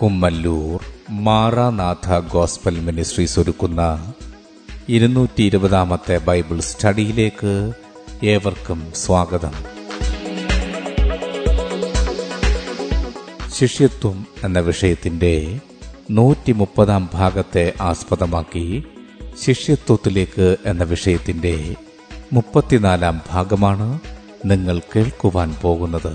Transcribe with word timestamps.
Kummallur 0.00 0.84
Maranatha 1.10 2.18
gospel 2.32 2.80
ministries 2.80 3.40
ഒരുക്കുന്ന 3.40 4.12
ഇരുന്നൂറ്റി 4.88 5.42
ഇരുപതാമത്തെ 5.42 6.18
ബൈബിൾ 6.18 6.60
സ്റ്റഡിയിലേക്ക് 6.60 7.72
ഏവർക്കും 8.22 8.92
സ്വാഗതം. 8.94 9.54
ശിഷ്യത്വം 13.52 14.26
എന്ന 14.44 14.58
വിഷയത്തിന്റെ 14.60 15.60
നൂറ്റി 16.10 16.52
മുപ്പതാം 16.52 17.10
ഭാഗത്തെ 17.14 17.72
ആസ്പദമാക്കി 17.80 18.84
ശിഷ്യത്വത്തിലേക്ക് 19.42 20.56
എന്ന 20.66 20.84
വിഷയത്തിന്റെ 20.84 21.74
മുപ്പത്തിനാലാം 22.32 23.20
ഭാഗമാണ് 23.30 23.98
നിങ്ങൾ 24.44 24.80
കേൾക്കുവാൻ 24.96 25.54
പോകുന്നത്. 25.62 26.14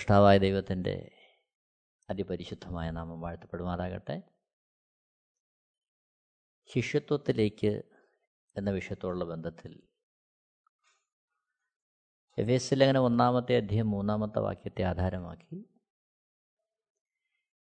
സൃഷ്ടാവായ 0.00 0.38
ദൈവത്തിന്റെ 0.38 1.10
അതിപരിശുദ്ധമായ 2.10 2.90
നാമം 2.90 3.20
വാഴ്ത്തപ്പെടുമാറാകട്ടെ. 3.20 4.22
ശിഷ്യത്വത്തിലേക്ക് 6.74 7.82
എന്ന 8.56 8.70
വിഷയത്തോടുള്ള 8.70 9.24
ബന്ധത്തിൽ 9.24 9.88
എഫ് 12.38 12.50
എസ് 12.50 12.74
ലേഖനം 12.74 13.00
ഒന്നാമത്തെ 13.00 13.56
അധ്യയം 13.56 13.90
മൂന്നാമത്തെ 13.90 14.38
വാക്യത്തെ 14.38 14.82
ആധാരമാക്കി 14.82 15.70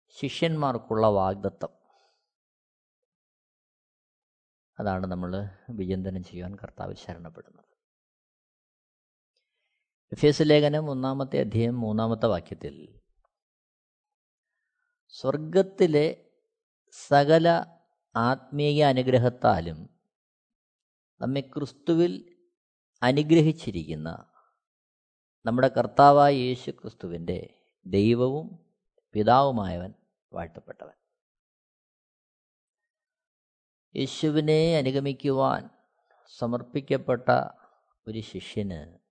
ശിഷ്യന്മാർക്കുള്ള 0.09 1.07
വാഗ്ദത്തം. 1.07 1.69
അതാണ് 4.79 5.07
നമ്മൾ 5.07 5.49
വിചിന്തനം 5.69 6.23
ചെയ്യുവാൻ 6.23 6.55
കർത്താവ് 6.55 6.95
ശരണപ്പെടുന്നത്. 6.95 7.68
എഫ് 10.11 10.25
എസ് 10.25 10.43
ലേഖനം 10.45 10.89
ഒന്നാമത്തെ 10.89 11.39
അധ്യയം 11.39 11.79
മൂന്നാമത്തെ 11.79 12.25
വാക്യത്തിൽ. 12.25 12.99
സ്വർഗത്തിലെ 15.09 16.31
സകല 17.07 17.65
ആത്മീയ 18.15 18.85
അനുഗ്രഹത്താലും 18.85 19.89
നമ്മെ 21.21 21.41
ക്രിസ്തുവിൽ 21.41 22.37
അനുഗ്രഹിച്ചിരിക്കുന്ന 23.03 24.25
നമ്മുടെ 25.45 25.67
കർത്താവായ 25.67 26.33
യേശു 26.33 26.71
ക്രിസ്തുവിന്റെ 26.71 27.65
ദൈവവും 27.85 28.65
പിതാവുമായവൻ 29.13 29.93
വാഴ്ത്തപ്പെട്ടവൻ. 30.33 30.93
യേശുവിനെ 33.95 34.77
അനുഗമിക്കുവാൻ 34.77 35.69
സമർപ്പിക്കപ്പെട്ട 36.37 37.29
ഒരു 38.07 38.19
ശിഷ്യന് 38.19 39.08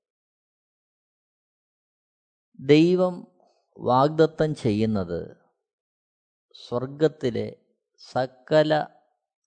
ദൈവം 2.61 3.27
വാഗ്ദത്തം 3.79 4.55
ചെയ്യുന്നത് 4.55 5.37
സ്വർഗത്തിലെ 6.69 7.57
സകല 7.97 8.87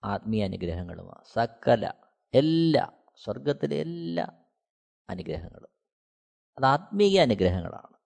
ആത്മീയ 0.03 0.43
അനുഗ്രഹങ്ങളുമാണ്. 0.43 1.25
സകല 1.25 1.91
എല്ലാ 2.33 2.91
സ്വർഗത്തിലെ 3.23 3.75
എല്ലാ 3.79 4.27
അനുഗ്രഹങ്ങളും. 5.09 5.69
അത് 6.57 6.65
ആത്മീയ 6.65 7.21
അനുഗ്രഹങ്ങളാണ്. 7.21 7.97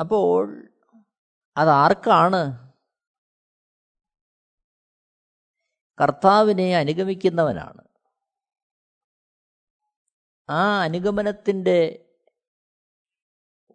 അപ്പോൾ 0.00 0.68
അതാർക്കാണ് 1.56 2.66
കർത്താവിനെ 6.02 6.76
അനുഗമിക്കുന്നവനാണ്. 6.76 7.95
ആ 10.48 10.82
അനുഗമനത്തിന്റെ 10.84 12.06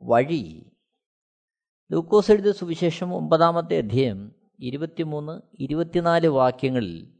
വഴി 0.01 0.71
ലൂക്കോസ് 1.91 2.31
എഴുതിയ 2.31 2.51
സുവിശേഷം 2.51 3.15
ഒമ്പതാമത്തെ 3.15 3.77
അധ്യയം 3.77 4.35
ഇരുപത്തിമൂന്ന് 4.59 5.41
ഇരുപത്തിനാല് 5.59 6.27
വാക്യങ്ങളിൽ 6.27 7.19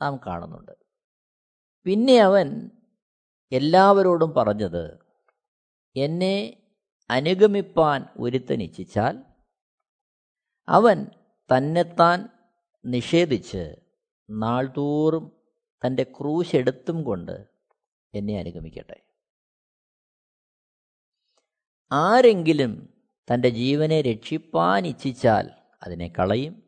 നാം 0.00 0.20
കാണുന്നുണ്ട്. 0.26 0.72
പിന്നെ 1.86 2.18
അവൻ 2.18 2.70
എല്ലാവരോടും 3.52 4.34
പറഞ്ഞത് 4.34 5.00
എന്നെ 5.96 6.64
അനുഗമിപ്പാൻ 7.10 8.06
ഒരുത്തൻ 8.16 8.62
ഇച്ഛിച്ചാൽ 8.62 9.16
അവൻ 10.68 11.06
തന്നെത്താൻ 11.54 12.28
നിഷേധിച്ച് 12.84 13.76
നാൾതോറും 14.30 15.32
തന്റെ 15.84 16.02
ക്രൂശെടുത്തും 16.02 17.02
കൊണ്ട് 17.02 17.51
എന്നെ 18.14 18.38
അനുഗമിക്കട്ടെ. 18.38 19.02
ആരെങ്കിലും 21.92 22.94
തന്റെ 23.34 23.48
ജീവനെ 23.48 24.00
രക്ഷിപ്പാൻ 24.00 24.86
ഇച്ഛിച്ചാൽ 24.86 25.50
അതിനെ 25.82 26.08
കളയും. 26.08 26.62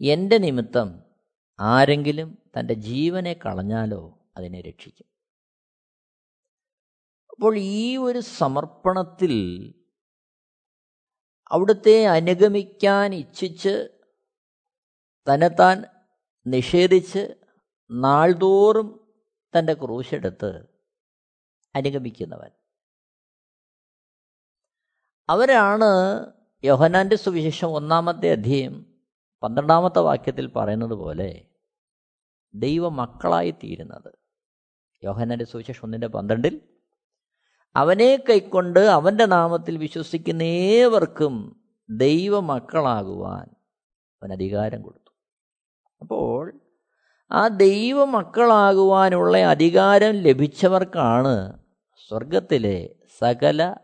എന്റെ 0.00 0.38
നിമിത്തം 0.38 1.02
ആരെങ്കിലും 1.60 2.38
തന്റെ 2.58 2.74
ജീവനെ 2.74 3.32
കളഞ്ഞാലോ 3.32 4.32
അതിനെ 4.36 4.60
രക്ഷിക്കും. 4.60 5.06
അപ്പോൾ 7.30 7.58
ഈ 7.58 7.96
ഒരു 7.96 8.18
സമർപ്പണത്തിൽ 8.18 9.34
അവിടുത്തെ 11.50 12.06
അനുഗമിക്കാൻ 12.06 13.14
ഇച്ഛിച്ച് 13.14 13.88
തന്നെത്താൻ 15.32 15.84
നിഷേധിച്ച് 16.46 17.34
നാൾതോറും 17.90 19.03
തന്റെ 19.58 19.74
ക്രൂശെടുത്ത് 19.74 20.66
അനുഗമിക്കുന്നവൻ. 21.76 22.50
അവരാണ് 25.28 26.32
യോഹനാന്റെ 26.64 27.16
സുവിശേഷം 27.16 27.68
ഒന്നാമത്തെ 27.68 28.30
അധ്യയം 28.30 28.94
പന്ത്രണ്ടാമത്തെ 29.42 29.98
വാക്യത്തിൽ 29.98 30.46
പറയുന്നത് 30.46 30.90
പോലെ 30.90 31.48
ദൈവമക്കളായി 32.54 33.50
തീരുന്നത്. 33.50 34.12
യോഹനാന്റെ 35.04 35.44
സുവിശേഷം 35.44 35.84
ഒന്നിന്റെ 35.84 36.06
പന്ത്രണ്ടിൽ 36.06 36.68
അവനെ 37.76 38.24
കൈക്കൊണ്ട് 38.30 38.80
അവന്റെ 38.80 39.26
നാമത്തിൽ 39.26 39.78
വിശ്വസിക്കുന്ന 39.78 40.42
ഏവർക്കും 40.42 41.64
ദൈവമക്കളാകുവാൻ 41.90 43.46
അവൻ 44.22 44.32
അധികാരം 44.32 44.82
കൊടുത്തു. 44.82 45.10
അപ്പോൾ 46.00 46.63
ആ 47.30 47.48
ദൈവ 47.48 48.04
മക്കളാകുവാനുള്ള 48.04 49.38
അധികാരം 49.38 50.10
ലഭിച്ചവർക്കാണ് 50.10 51.58
സ്വർഗത്തിലെ 51.96 52.94
സകല 53.20 53.74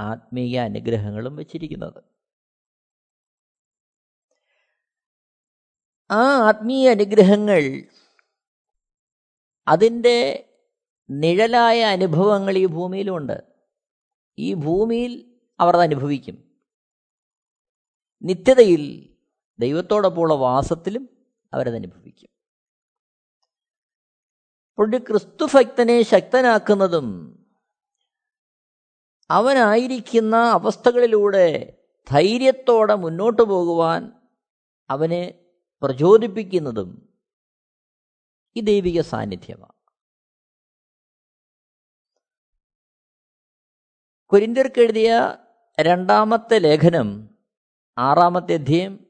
ആത്മീയ 0.00 0.58
അനുഗ്രഹങ്ങളും 0.60 1.36
വച്ചിരിക്കുന്നത്. 1.36 2.00
ആ 6.10 6.22
ആത്മീയ 6.48 6.90
അനുഗ്രഹങ്ങൾ 6.90 7.62
അതിന്റെ 9.66 10.44
നിഴലായ 11.10 11.82
അനുഭവങ്ങൾ 11.82 12.58
ഈ 12.58 12.66
ഭൂമിയിലുമുണ്ട് 12.66 13.42
ഈ 14.38 14.54
ഭൂമിയിൽ 14.54 15.12
അവർ 15.60 15.76
അനുഭവിക്കും. 15.76 16.36
നിത്യതയിൽ 18.22 18.82
ദൈവത്തോടൊപ്പമുള്ള 19.58 20.34
വാസത്തിലും 20.34 21.08
അവരത് 21.52 21.76
അപ്പോൾ 24.78 24.96
ക്രിസ്തുഭക്തനെ 24.98 26.02
ശക്തനാക്കുന്നതും 26.02 27.38
അവനായിരിക്കുന്ന 29.30 30.36
അവസ്ഥകളിലൂടെ 30.36 31.76
ധൈര്യത്തോടെ 32.10 32.94
മുന്നോട്ട് 32.94 33.42
പോകുവാൻ 33.42 34.12
അവനെ 34.90 35.44
പ്രചോദിപ്പിക്കുന്നതും 35.82 37.18
ഈ 38.56 38.60
ദൈവിക 38.60 39.00
സാന്നിധ്യമാണ്. 39.00 39.72
കുരിന്തിർക്കെഴുതിയ 44.26 45.38
രണ്ടാമത്തെ 45.80 46.58
ലേഖനം 46.58 47.36
ആറാമത്തെ 47.98 48.54
അധ്യയം 48.54 49.06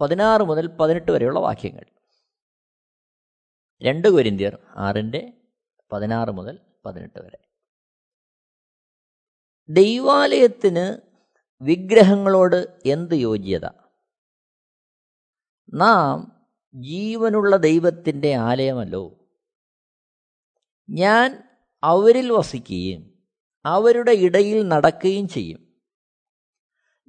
പതിനാറ് 0.00 0.42
മുതൽ 0.42 0.66
പതിനെട്ട് 0.66 1.12
വരെയുള്ള 1.12 1.40
വാക്യങ്ങൾ. 1.40 1.93
രണ്ട് 3.82 4.08
കൊരിന്തിയർ 4.08 4.58
ആറിന്റെ 4.76 5.32
പതിനാറ് 5.92 6.28
മുതൽ 6.28 6.58
പതിനെട്ട് 6.86 7.18
വരെ. 7.18 7.38
ദൈവാലയത്തിന് 9.68 10.98
വിഗ്രഹങ്ങളോട് 11.62 12.80
എന്ത് 12.86 13.14
യോഗ്യത 13.14 13.66
നാം 15.74 16.46
ജീവനുള്ള 16.74 17.56
ദൈവത്തിന്റെ 17.56 18.34
ആലയമല്ലോ. 18.34 19.28
ഞാൻ 20.90 21.42
അവരിൽ 21.82 22.32
വസിക്കുകയും 22.32 23.14
അവരുടെ 23.64 24.10
ഇടയിൽ 24.10 24.68
നടക്കുകയും 24.68 25.28
ചെയ്യും. 25.28 25.82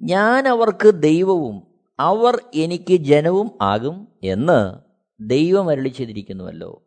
ഞാൻ 0.02 0.48
അവർക്ക് 0.48 0.90
ദൈവവും 0.94 1.84
അവർ 1.98 2.50
എനിക്ക് 2.54 2.96
ജനവും 2.96 3.58
ആകും 3.62 4.20
എന്ന് 4.24 4.85
ദൈവം 5.20 5.68
അരളി 5.68 5.88
ചെയ്തിരിക്കുന്നുവല്ലോ. 5.88 6.82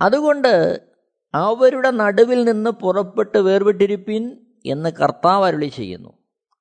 അതുകൊണ്ട് 0.00 0.80
അവരുടെ 1.34 1.90
നടുവിൽ 1.90 2.44
നിന്ന് 2.44 2.70
പുറപ്പെട്ട് 2.70 3.38
വേർപെട്ടിരിപ്പിൻ 3.38 4.46
എന്ന് 4.66 4.90
കർത്താവ് 5.02 5.46
അരുളി 5.46 5.66
ചെയ്യുന്നു. 5.66 6.12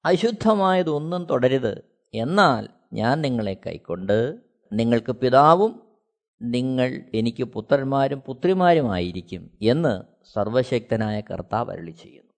അശുദ്ധമായതൊന്നും 0.06 1.26
തുടരുത് 1.26 1.84
എന്നാൽ 2.14 2.68
ഞാൻ 2.94 3.22
നിങ്ങളെ 3.22 3.54
കൈക്കൊണ്ട് 3.54 4.40
നിങ്ങൾക്ക് 4.74 5.12
പിതാവും 5.12 5.82
നിങ്ങൾ 6.42 7.04
എനിക്ക് 7.14 7.44
പുത്രന്മാരും 7.44 8.20
പുത്രിമാരുമായിരിക്കും 8.20 9.58
എന്ന് 9.62 10.04
സർവശക്തനായ 10.34 11.22
കർത്താവ് 11.22 11.72
അരുളി 11.72 11.92
ചെയ്യുന്നു. 11.92 12.34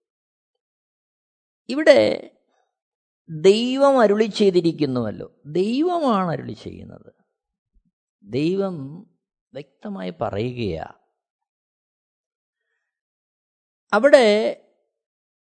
ഇവിടെ 1.68 2.30
ദൈവം 3.30 4.00
അരുളി 4.00 4.24
ചെയ്തിരിക്കുന്നുവല്ലോ. 4.24 5.32
ദൈവമാണ് 5.46 6.30
അരുളി 6.30 6.52
ചെയ്യുന്നത്. 6.52 7.25
ദൈവം 8.26 9.06
വ്യക്തമായി 9.52 10.14
പറയുകയാ. 10.20 10.92
അവിടെ 13.92 14.62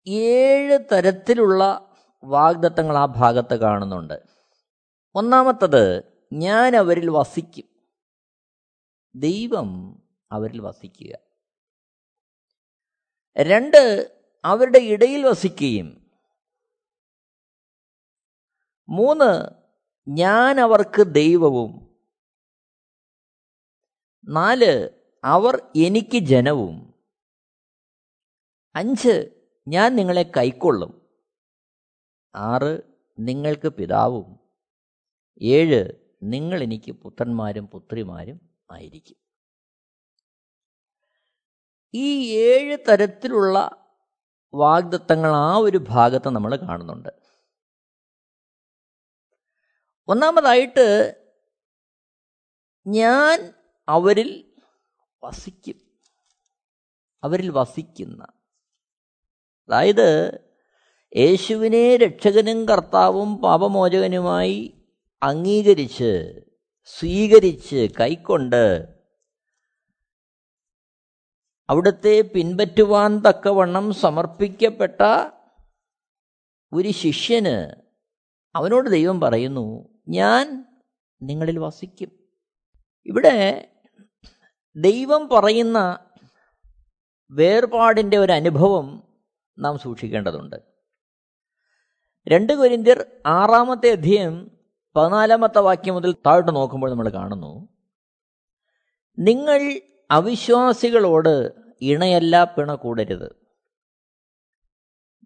ഏഴ് 0.06 0.79
തരത്തിലുള്ള 0.93 1.94
വാഗ്ദത്തങ്ങൾ 2.25 2.97
ആ 2.97 3.05
ഭാഗത്ത് 3.05 3.55
കാണുന്നുണ്ട്. 3.55 4.23
ഒന്നാമത്തത് 5.15 6.03
ഞാൻ 6.32 6.76
അവരിൽ 6.76 7.11
വസിക്കും. 7.11 7.65
ദൈവം 9.14 10.03
അവരിൽ 10.32 10.61
വസിക്കുക. 10.61 11.19
രണ്ട് 13.38 14.12
അവരുടെ 14.44 14.79
ഇടയിൽ 14.79 15.26
വസിക്കുകയും. 15.26 16.11
മൂന്ന് 18.88 19.50
ഞാൻ 20.09 20.61
അവർക്ക് 20.61 21.03
ദൈവവും 21.03 21.88
നാല് 24.28 24.90
അവർ 25.25 25.72
എനിക്ക് 25.76 26.19
ജനവും. 26.19 26.94
അഞ്ച് 28.75 29.30
ഞാൻ 29.69 29.96
നിങ്ങളെ 29.96 30.22
കൈക്കൊള്ളും. 30.22 31.08
ആറ് 32.34 32.82
നിങ്ങൾക്ക് 33.19 33.69
പിതാവും. 33.69 34.40
ഏഴ് 35.42 35.84
നിങ്ങൾ 36.22 36.62
എനിക്ക് 36.62 36.92
പുത്രന്മാരും 36.92 37.66
പുത്രിമാരും 37.66 38.40
ആയിരിക്കും. 38.70 39.16
ഈ 41.94 42.36
ഏഴ് 42.36 42.78
തരത്തിലുള്ള 42.88 43.86
വാഗ്ദത്തങ്ങൾ 44.54 45.30
ആ 45.30 45.56
ഒരു 45.56 45.84
ഭാഗത്ത് 45.88 46.28
നമ്മൾ 46.28 46.56
കാണുന്നുണ്ട്. 46.56 47.08
ഒന്നാമതായിട്ട് 50.08 51.14
ഞാൻ 52.86 53.57
അവരിൽ 53.88 54.52
വസിക്കും. 55.25 55.81
അവരിൽ 57.23 57.50
വസിക്കുന്ന. 57.50 58.26
അതായത് 59.69 60.40
യേശുവിനെ 61.17 61.96
രക്ഷകനും 61.96 62.69
കർത്താവും 62.69 63.37
പാപമോചകനുമായി 63.37 64.87
അംഗീകരിച്ച് 65.23 66.43
സ്വീകരിച്ച് 66.85 67.88
കൈക്കൊണ്ട് 68.00 68.88
അവിടുത്തെ 71.69 72.20
പിൻപറ്റുവാൻ 72.20 73.19
തക്കവണ്ണം 73.19 73.94
സമർപ്പിക്കപ്പെട്ട 73.94 75.00
ഒരു 76.73 76.90
ശിഷ്യന് 76.90 77.73
അവനോട് 78.55 78.90
ദൈവം 78.90 79.20
പറയുന്നു 79.20 79.88
ഞാൻ 80.08 80.64
നിങ്ങളിൽ 81.23 81.58
വസിക്കും. 81.58 82.19
ഇവിടെ 83.06 83.69
ദൈവം 84.78 85.28
പറയുന്ന 85.28 85.98
വേർപാടിന്റെ 87.30 88.16
ഒരു 88.16 88.32
അനുഭവം 88.32 89.02
നാം 89.58 89.78
സൂക്ഷിക്കേണ്ടതുണ്ട്. 89.78 90.56
രണ്ട് 92.28 92.52
കൊരിന്ത്യർ 92.52 93.06
ആറാമത്തെ 93.26 93.90
അധ്യയം 93.90 94.50
പതിനാലാമത്തെ 94.96 95.58
വാക്യം 95.58 95.94
മുതൽ 95.94 96.12
താഴോട്ട് 96.12 96.56
നോക്കുമ്പോൾ 96.56 96.90
നമ്മൾ 96.90 97.08
കാണുന്നു 97.08 97.69
നിങ്ങൾ 99.19 99.80
അവിശ്വാസികളോട് 100.10 101.52
ഇണയല്ല 101.82 102.44
പിണ 102.44 102.75
കൂടരുത്. 102.75 103.36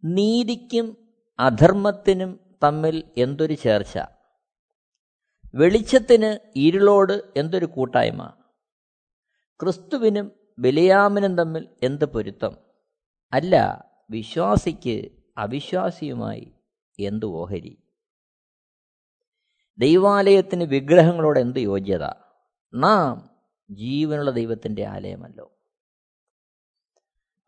നീതിക്കും 0.04 0.96
അധർമ്മത്തിനും 1.40 2.40
തമ്മിൽ 2.62 3.04
എന്തൊരു 3.16 3.54
ചേർച്ച? 3.54 3.98
വെളിച്ചത്തിന് 5.54 6.38
ഇരുളോട് 6.56 7.22
എന്തൊരു 7.36 7.66
കൂട്ടായ്മ? 7.66 8.41
ക്രിസ്തുവിനും 9.62 10.32
ബലിയാമിനും 10.58 11.36
തമ്മിൽ 11.36 11.68
എന്ത് 11.82 12.04
പൊരുത്തം? 12.04 12.56
അല്ല 13.32 13.84
വിശ്വാസിക്ക് 14.10 15.10
അവിശ്വാസിയുമായി 15.36 16.52
എന്ത് 17.00 17.26
ഓഹരി? 17.26 17.82
ദൈവാലയത്തിന് 19.78 20.64
വിഗ്രഹങ്ങളോട് 20.64 21.38
എന്ത് 21.38 21.58
യോഗ്യത 21.58 22.04
നാം 22.74 23.30
ജീവനുള്ള 23.70 24.30
ദൈവത്തിന്റെ 24.30 24.84
ആലയമല്ലോ. 24.84 25.52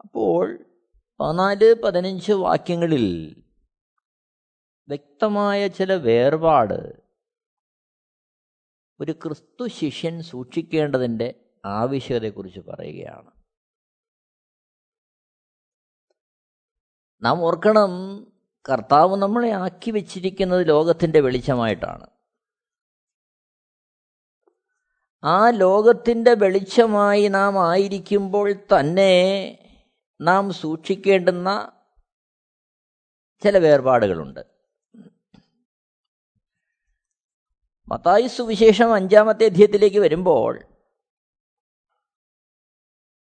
അപ്പോൾ 0.00 0.64
പതിനാല് 1.20 1.74
പതിനഞ്ച് 1.84 2.32
വാക്യങ്ങളിൽ 2.32 3.36
വ്യക്തമായ 4.88 5.68
ചില 5.68 5.94
വേർപാട് 5.94 7.02
ഒരു 9.00 9.12
ക്രിസ്തു 9.12 9.66
ശിഷ്യൻ 9.66 10.22
സൂക്ഷിക്കേണ്ടതിന്റെ 10.22 11.43
ആവശ്യകതയെക്കുറിച്ച് 11.64 12.60
പറയുകയാണ്. 12.60 13.30
നാം 17.22 17.42
ഓർക്കണം 17.42 18.24
കർത്താവ് 18.72 19.16
നമ്മളെ 19.16 19.50
ആക്കി 19.50 19.90
വെച്ചിരിക്കുന്നത് 19.90 20.68
ലോകത്തിന്റെ 20.68 21.20
വെളിച്ചമായിട്ടാണ്. 21.20 22.06
ആ 25.24 25.50
ലോകത്തിന്റെ 25.50 26.34
വെളിച്ചമായി 26.34 27.28
നാം 27.28 27.70
ആയിരിക്കുമ്പോൾ 27.70 28.52
തന്നെ 28.52 29.12
നാം 30.20 30.52
സൂക്ഷിക്കേണ്ടുന്ന 30.52 31.72
ചില 33.44 33.58
വേർപാടുകളുണ്ട്. 33.58 34.40
മത്തായി 37.88 38.26
സുവിശേഷം 38.26 38.94
അഞ്ചാമത്തെ 38.94 39.44
അധ്യയത്തിലേക്ക് 39.44 39.98
വരുമ്പോൾ 39.98 40.73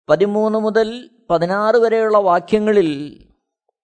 പതിമൂന്ന് 0.10 0.60
മുതൽ 0.60 1.10
പതിനാറ് 1.30 1.76
വരെയുള്ള 1.76 2.18
വാക്യങ്ങളിൽ 2.18 3.24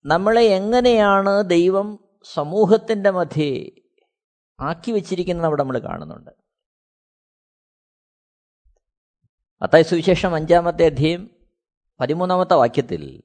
നമ്മളെ 0.05 0.41
എങ്ങനെയാണ് 0.41 1.43
ദൈവം 1.43 2.09
സമൂഹത്തിന്റെ 2.33 3.09
മധ്യേ 3.09 3.71
ആക്കി 4.59 4.91
വച്ചിരിക്കുന്നത് 4.91 5.45
അവിടെ 5.45 5.61
നമ്മൾ 5.61 5.79
കാണുന്നുണ്ട്. 5.79 6.29
അത്തായ 9.61 9.81
സുവിശേഷം 9.81 10.35
അഞ്ചാമത്തെ 10.35 10.85
അധ്യയം 10.85 11.29
പതിമൂന്നാമത്തെ 11.99 12.53
വാക്യത്തിൽ 12.53 13.23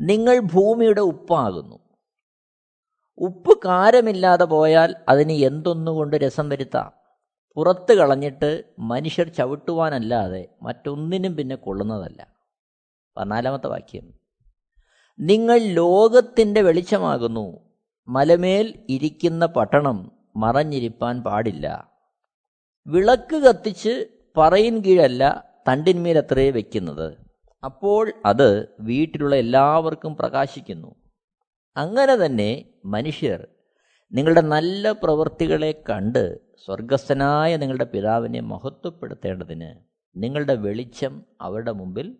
നിങ്ങൾ 0.00 0.38
ഭൂമിയുടെ 0.38 1.00
ഉപ്പാകുന്നു. 1.00 1.96
ഉപ്പ് 3.18 3.58
കാരമില്ലാതെ 3.64 4.44
പോയാൽ 4.44 4.94
അതിന് 5.08 5.32
എന്തൊന്നുകൊണ്ട് 5.32 6.16
രസം 6.16 6.48
വരുത്താം? 6.48 6.99
പുറത്ത് 7.54 7.92
കളഞ്ഞിട്ട് 7.92 8.64
മനുഷ്യർ 8.78 9.28
ചവിട്ടുവാനല്ലാതെ 9.28 10.48
മറ്റൊന്നിനും 10.62 11.36
പിന്നെ 11.36 11.56
കൊള്ളുന്നതല്ല. 11.56 12.26
പതിനാലാമത്തെ 13.16 13.66
വാക്യം. 13.66 14.12
നിങ്ങൾ 15.20 15.58
ലോകത്തിന്റെ 15.58 16.62
വെളിച്ചമാകുന്നു 16.62 17.60
മലമേൽ 18.08 18.86
ഇരിക്കുന്ന 18.88 19.46
പട്ടണം 19.46 20.12
മറഞ്ഞിരിപ്പാൻ 20.36 21.22
പാടില്ല. 21.22 21.90
വിളക്ക് 22.86 23.36
കത്തിച്ച് 23.36 24.06
പറയിൻ 24.36 24.84
കീഴല്ല 24.84 25.44
തണ്ടിന്മേലത്രേ 25.68 26.50
വയ്ക്കുന്നത് 26.50 27.18
അപ്പോൾ 27.64 28.12
അത് 28.26 28.68
വീട്ടിലുള്ള 28.80 29.36
എല്ലാവർക്കും 29.36 30.16
പ്രകാശിക്കുന്നു. 30.16 30.94
അങ്ങനെ 31.76 32.16
തന്നെ 32.16 32.64
മനുഷ്യർ 32.84 33.48
നിങ്ങളുടെ 34.12 34.40
നല്ല 34.40 34.92
പ്രവൃത്തികളെ 34.92 35.82
കണ്ട് 35.90 36.49
സ്വർഗസ്ഥനായ 36.64 37.56
നിങ്ങളുടെ 37.56 37.84
പിതാവിനെ 37.84 38.40
മഹത്വപ്പെടുത്തേണ്ടതിന് 38.40 39.70
നിങ്ങളുടെ 40.16 40.54
വെളിച്ചം 40.54 41.26
അവരുടെ 41.40 41.72
മുമ്പിൽ 41.72 42.18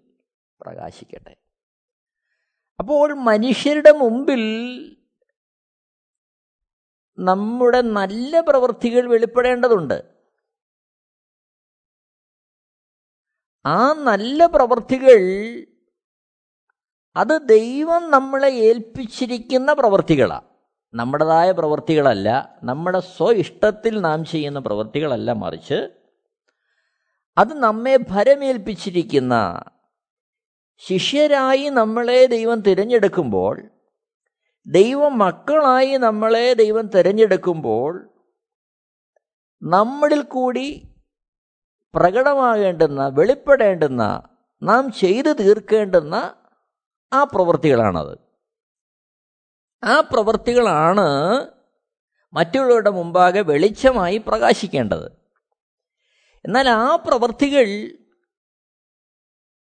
പ്രകാശിക്കട്ടെ. 0.60 1.34
അപ്പോൾ 2.78 3.14
മനുഷ്യരുടെ 3.14 3.92
മുമ്പിൽ 3.92 4.42
നമ്മുടെ 7.18 7.80
നല്ല 7.80 8.40
പ്രവൃത്തികൾ 8.40 9.08
വെളിപ്പെടേണ്ടതുണ്ട്. 9.08 9.98
ആ 13.64 13.92
നല്ല 13.92 14.46
പ്രവൃത്തികൾ 14.46 15.20
അത് 17.16 17.48
ദൈവം 17.48 18.10
നമ്മളെ 18.10 18.48
ഏൽപ്പിച്ചിരിക്കുന്ന 18.48 19.72
പ്രവൃത്തികളാണ് 19.72 20.49
നമ്മുടേതായ 20.94 21.50
പ്രവൃത്തികളല്ല 21.52 22.28
നമ്മുടെ 22.62 23.00
സ്വ 23.00 23.32
ഇഷ്ടത്തിൽ 23.32 24.00
നാം 24.00 24.24
ചെയ്യുന്ന 24.24 24.58
പ്രവൃത്തികളല്ല 24.58 25.32
മറിച്ച് 25.32 25.78
അത് 27.36 27.52
നമ്മെ 27.58 27.96
ഭരമേൽപ്പിച്ചിരിക്കുന്ന 27.96 29.34
ശിഷ്യരായി 30.78 31.68
നമ്മളെ 31.68 32.26
ദൈവം 32.26 32.60
തിരഞ്ഞെടുക്കുമ്പോൾ 32.60 33.54
ദൈവ 34.66 35.08
മക്കളായി 35.08 35.96
നമ്മളെ 35.96 36.54
ദൈവം 36.54 36.86
തിരഞ്ഞെടുക്കുമ്പോൾ 36.86 37.92
നമ്മളിൽ 39.62 40.22
കൂടി 40.22 40.66
പ്രകടമാകേണ്ടുന്ന 41.94 43.08
വെളിപ്പെടേണ്ടുന്ന 43.08 44.02
നാം 44.62 44.92
ചെയ്തു 44.92 45.32
തീർക്കേണ്ടുന്ന 45.32 46.14
ആ 47.12 47.24
പ്രവൃത്തികളാണത്. 47.24 48.29
ആ 49.82 50.00
പ്രവൃത്തികളാണ് 50.00 51.06
മറ്റുള്ളവരുടെ 52.32 52.90
മുമ്പാകെ 52.90 53.40
വെളിച്ചമായി 53.40 54.18
പ്രകാശിക്കേണ്ടത്. 54.18 55.06
എന്നാൽ 56.44 56.68
ആ 56.68 56.96
പ്രവൃത്തികൾ 56.96 57.66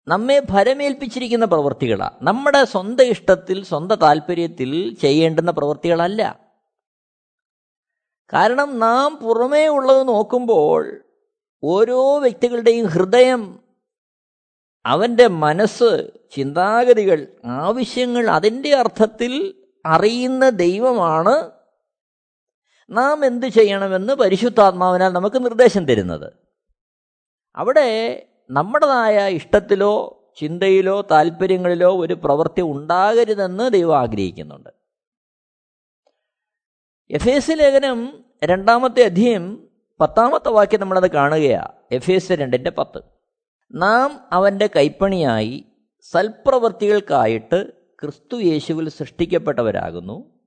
നമ്മെ 0.08 0.42
ഭരമേൽപ്പിച്ചിരിക്കുന്ന 0.50 1.46
പ്രവൃത്തികളാണ് 1.46 2.16
നമ്മുടെ 2.22 2.64
സ്വന്തം 2.64 3.04
ഇഷ്ടത്തിൽ 3.04 3.64
സ്വന്തം 3.64 3.96
താല്പര്യത്തിൽ 3.96 4.98
ചെയ്യേണ്ടുന്ന 5.02 5.52
പ്രവൃത്തികളല്ല 5.52 6.40
കാരണം 8.34 8.80
നാം 8.80 9.16
പുറമേ 9.16 9.68
ഉള്ളത് 9.68 10.08
നോക്കുമ്പോൾ 10.08 11.02
ഓരോ 11.64 12.20
വ്യക്തികളുടെയും 12.20 12.86
ഹൃദയം 12.86 13.64
അവന്റെ 14.86 15.28
മനസ്സ് 15.28 16.12
ചിന്താഗതികൾ 16.36 17.28
ആവശ്യങ്ങൾ 17.46 18.30
അതിന്റെ 18.30 18.76
അർത്ഥത്തിൽ 18.76 19.54
അറിയുന്ന 19.88 20.50
ദൈവമാണ് 20.50 21.52
നാം 22.90 23.26
എന്ത് 23.26 23.46
ചെയ്യണമെന്ന് 23.46 24.14
പരിശുദ്ധാത്മാവിനാൽ 24.14 25.10
നമുക്ക് 25.10 25.46
നിർദ്ദേശം 25.46 25.86
തരുന്നത്. 25.86 26.34
അവിടെ 27.56 28.28
നമ്മുടേതായ 28.50 29.30
ഇഷ്ടത്തിലോ 29.30 30.14
ചിന്തയിലോ 30.38 31.02
താല്പര്യങ്ങളിലോ 31.12 32.02
ഒരു 32.02 32.14
പ്രവൃത്തി 32.14 32.62
ഉണ്ടാകരുതെന്ന് 32.62 33.74
ദൈവം 33.74 34.00
ആഗ്രഹിക്കുന്നുണ്ട്. 34.00 34.70
എഫ് 37.10 37.30
എസ് 37.30 37.52
ലേഖനം 37.52 38.26
രണ്ടാമത്തെ 38.44 39.04
അധ്യയം 39.04 39.70
പത്താമത്തെ 40.00 40.50
വാക്യം 40.50 40.80
നമ്മളത് 40.80 41.12
കാണുകയാണ് 41.12 41.72
എഫ് 41.92 42.12
എസ് 42.12 42.32
രണ്ടിന്റെ 42.32 42.70
പത്ത്. 42.70 43.02
നാം 43.74 44.20
അവന്റെ 44.32 44.70
കൈപ്പണിയായി 44.76 45.66
സൽപ്രവൃത്തികൾക്കായിട്ട് 46.02 47.77
ക്രിസ്തു 48.02 48.38
യേശുവിൽ 48.38 48.90
സൃഷ്ടിക്കപ്പെട്ടവരാകുന്നു. 48.90 50.40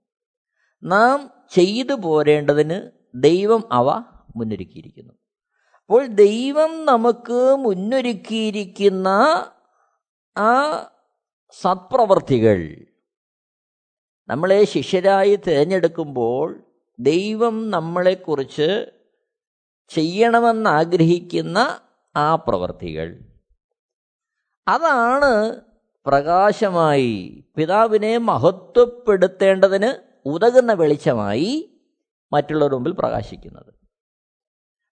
നാം 0.82 1.30
ചെയ്തു 1.50 1.94
പോരേണ്ടതിന് 1.94 2.90
ദൈവം 3.14 3.64
അവ 3.72 3.86
മുന്നൊരുക്കിയിരിക്കുന്നു. 4.36 5.12
അപ്പോൾ 5.80 6.06
ദൈവം 6.06 6.84
നമുക്ക് 6.84 7.56
മുന്നൊരുക്കിയിരിക്കുന്ന 7.58 9.08
ആ 10.38 10.82
സത്പ്രവർത്തികൾ 11.50 12.86
നമ്മളെ 14.28 14.64
ശിഷ്യരായി 14.64 15.36
തിരഞ്ഞെടുക്കുമ്പോൾ 15.36 16.62
ദൈവം 17.00 17.70
നമ്മളെക്കുറിച്ച് 17.70 18.92
ചെയ്യണമെന്നാഗ്രഹിക്കുന്ന 19.88 21.80
ആ 22.16 22.34
പ്രവർത്തികൾ. 22.34 23.18
അതാണ് 24.68 25.60
പ്രകാശമായി 26.06 27.44
പിതാവിനെ 27.56 28.18
മഹത്വപ്പെടുത്തേണ്ടതിന് 28.18 29.94
ഉതകുന്ന 30.26 30.72
വെളിച്ചമായി 30.72 31.80
മറ്റുള്ളവരുടെ 32.32 32.74
മുമ്പിൽ 32.74 32.92
പ്രകാശിക്കുന്നത്. 32.92 33.74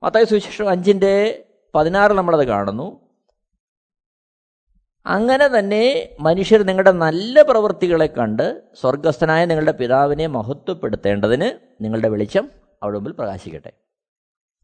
മത്തായ 0.02 0.24
സുവിശേഷം 0.24 0.68
അഞ്ചിന്റെ 0.70 1.44
പതിനാറ് 1.74 2.12
നമ്മളത് 2.12 2.46
കാണുന്നു. 2.46 3.00
അങ്ങനെ 5.06 5.58
തന്നെ 5.58 6.16
മനുഷ്യർ 6.20 6.62
നിങ്ങളുടെ 6.62 6.90
നല്ല 6.90 7.42
പ്രവൃത്തികളെ 7.42 8.06
കണ്ട് 8.06 8.62
സ്വർഗസ്ഥനായ 8.80 9.44
നിങ്ങളുടെ 9.44 9.72
പിതാവിനെ 9.72 10.26
മഹത്വപ്പെടുത്തേണ്ടതിന് 10.26 11.58
നിങ്ങളുടെ 11.80 12.08
വെളിച്ചം 12.08 12.50
അവിടെ 12.82 12.96
മുമ്പിൽ 12.96 13.12
പ്രകാശിക്കട്ടെ. 13.12 13.72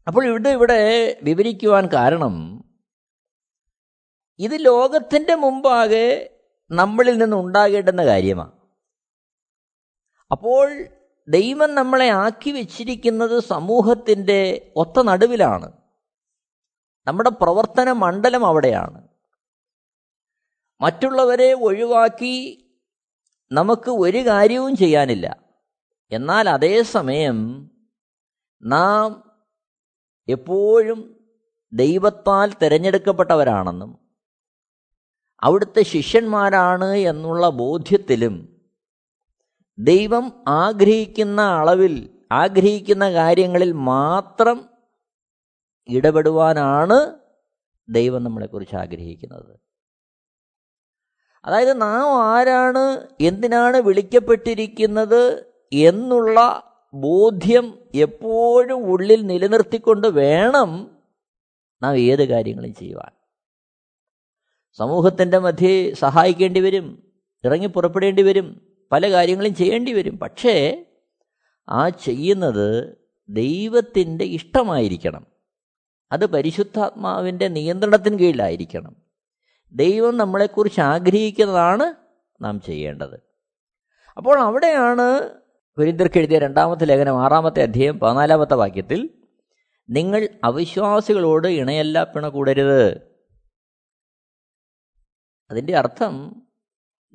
അപ്പോൾ 0.07 0.25
ഇവിടെ 0.25 0.49
ഇവിടെ 0.49 1.19
വിവരിക്കുവാൻ 1.23 1.89
കാരണം 1.93 2.63
ഇത് 4.39 4.65
ലോകത്തിന്റെ 4.65 5.35
മുമ്പാകെ 5.35 6.34
നമ്മളിൽ 6.71 7.17
നിന്ന് 7.17 7.35
ഉണ്ടാകേണ്ടുന്ന 7.35 8.05
കാര്യമാണ്. 8.05 8.51
അപ്പോൾ 10.31 10.85
ദൈവം 11.27 11.75
നമ്മളെ 11.75 12.09
ആക്കി 12.09 12.51
വെച്ചിരിക്കുന്നത് 12.51 13.39
സമൂഹത്തിന്റെ 13.39 14.73
ഒത്ത 14.75 15.01
നടുവിലാണ്. 15.01 15.71
നമ്മുടെ 17.07 17.29
പ്രവർത്തന 17.29 17.91
മണ്ഡലം 17.91 18.45
അവിടെയാണ്. 18.45 19.07
മറ്റുള്ളവരെ 20.81 21.53
ഒഴിവാക്കി 21.53 22.61
നമുക്ക് 23.51 23.89
ഒരു 23.89 24.17
കാര്യവും 24.17 24.75
ചെയ്യാനില്ല. 24.75 25.39
എന്നാൽ 26.11 26.49
അതേസമയം 26.49 27.69
നാം 28.63 29.31
എപ്പോഴും 30.27 31.29
ദൈവത്താൽ 31.73 32.53
തിരഞ്ഞെടുക്കപ്പെട്ടവരാണെന്നും 32.53 34.04
അവിടുത്തെ 35.43 35.83
ശിഷ്യന്മാരാണ് 35.83 36.95
എന്നുള്ള 36.95 37.49
ബോധ്യത്തിലും 37.49 38.59
ദൈവം 39.77 40.43
ആഗ്രഹിക്കുന്ന 40.47 41.41
അളവിൽ 41.41 42.09
ആഗ്രഹിക്കുന്ന 42.31 43.11
കാര്യങ്ങളിൽ 43.11 43.71
മാത്രം 43.71 44.69
ഇടപെടുവാനാണ് 45.89 47.17
ദൈവം 47.89 48.23
നമ്മളെക്കുറിച്ച് 48.23 48.75
ആഗ്രഹിക്കുന്നത്. 48.75 49.59
അതായത് 51.45 51.81
നാം 51.81 52.23
ആരാണ് 52.23 53.07
എന്തിനാണ് 53.21 53.77
വിളിക്കപ്പെട്ടിരിക്കുന്നത് 53.77 55.51
എന്നുള്ള 55.71 56.63
ബോധ്യം 56.93 57.79
എപ്പോഴും 57.95 58.91
ഉള്ളിൽ 58.91 59.25
നിലനിർത്തിക്കൊണ്ട് 59.25 60.07
വേണം 60.07 60.97
നാം 61.83 61.97
ഏത് 61.97 62.29
കാര്യങ്ങളും 62.29 62.73
ചെയ്യുവാൻ. 62.73 63.24
സമൂഹത്തിന്റെ 64.77 65.37
മധ്യേ 65.37 65.93
സഹായിക്കേണ്ടി 65.93 66.59
വരും 66.59 67.03
ഇറങ്ങി 67.45 67.67
പുറപ്പെടേണ്ടി 67.67 68.21
വരും 68.21 68.61
പല 68.91 69.11
കാര്യങ്ങളും 69.11 69.55
ചെയ്യേണ്ടി 69.55 69.93
വരും. 69.93 70.19
പക്ഷേ 70.19 70.85
ആ 71.69 71.89
ചെയ്യുന്നത് 71.89 72.97
ദൈവത്തിന്റെ 73.29 74.25
ഇഷ്ടമായിരിക്കണം. 74.25 75.25
അത് 76.11 76.25
പരിശുദ്ധാത്മാവിന്റെ 76.25 77.47
നിയന്ത്രണത്തിന് 77.47 78.19
കീഴിലായിരിക്കണം. 78.19 78.95
ദൈവം 79.71 80.17
നമ്മളെക്കുറിച്ച് 80.17 80.81
ആഗ്രഹിക്കുന്നതാണ് 80.81 81.93
നാം 82.43 82.61
ചെയ്യേണ്ടത്. 82.61 83.19
അപ്പോൾ 84.17 84.39
അവിടെയാണ് 84.39 85.29
കുരിന്തർക്ക് 85.77 86.17
എഴുതിയ 86.17 86.39
രണ്ടാമത്തെ 86.39 86.85
ലേഖനം 86.85 87.23
ആറാമത്തെ 87.23 87.61
അധ്യായം 87.61 87.99
പതിനാലാമത്തെ 87.99 88.53
വാക്യത്തിൽ 88.53 89.09
നിങ്ങൾ 89.89 90.29
അവിശ്വാസികളോട് 90.43 91.47
ഇണയല്ല 91.47 92.03
പിണ 92.03 92.27
കൂടരുത്. 92.27 93.14
അതിന്റെ 95.51 95.77
അർത്ഥം 95.77 96.43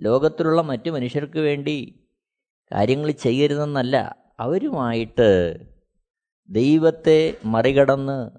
ലോകത്തിലുള്ള 0.01 0.61
മറ്റു 0.61 0.91
മനുഷ്യർക്ക് 0.91 1.39
വേണ്ടി 1.39 2.09
കാര്യങ്ങൾ 2.73 3.11
ചെയ്യരുതെന്നല്ല. 3.11 4.17
അവരുമായിട്ട് 4.41 5.59
ദൈവത്തെ 6.49 7.37
മറികടന്ന് 7.45 8.31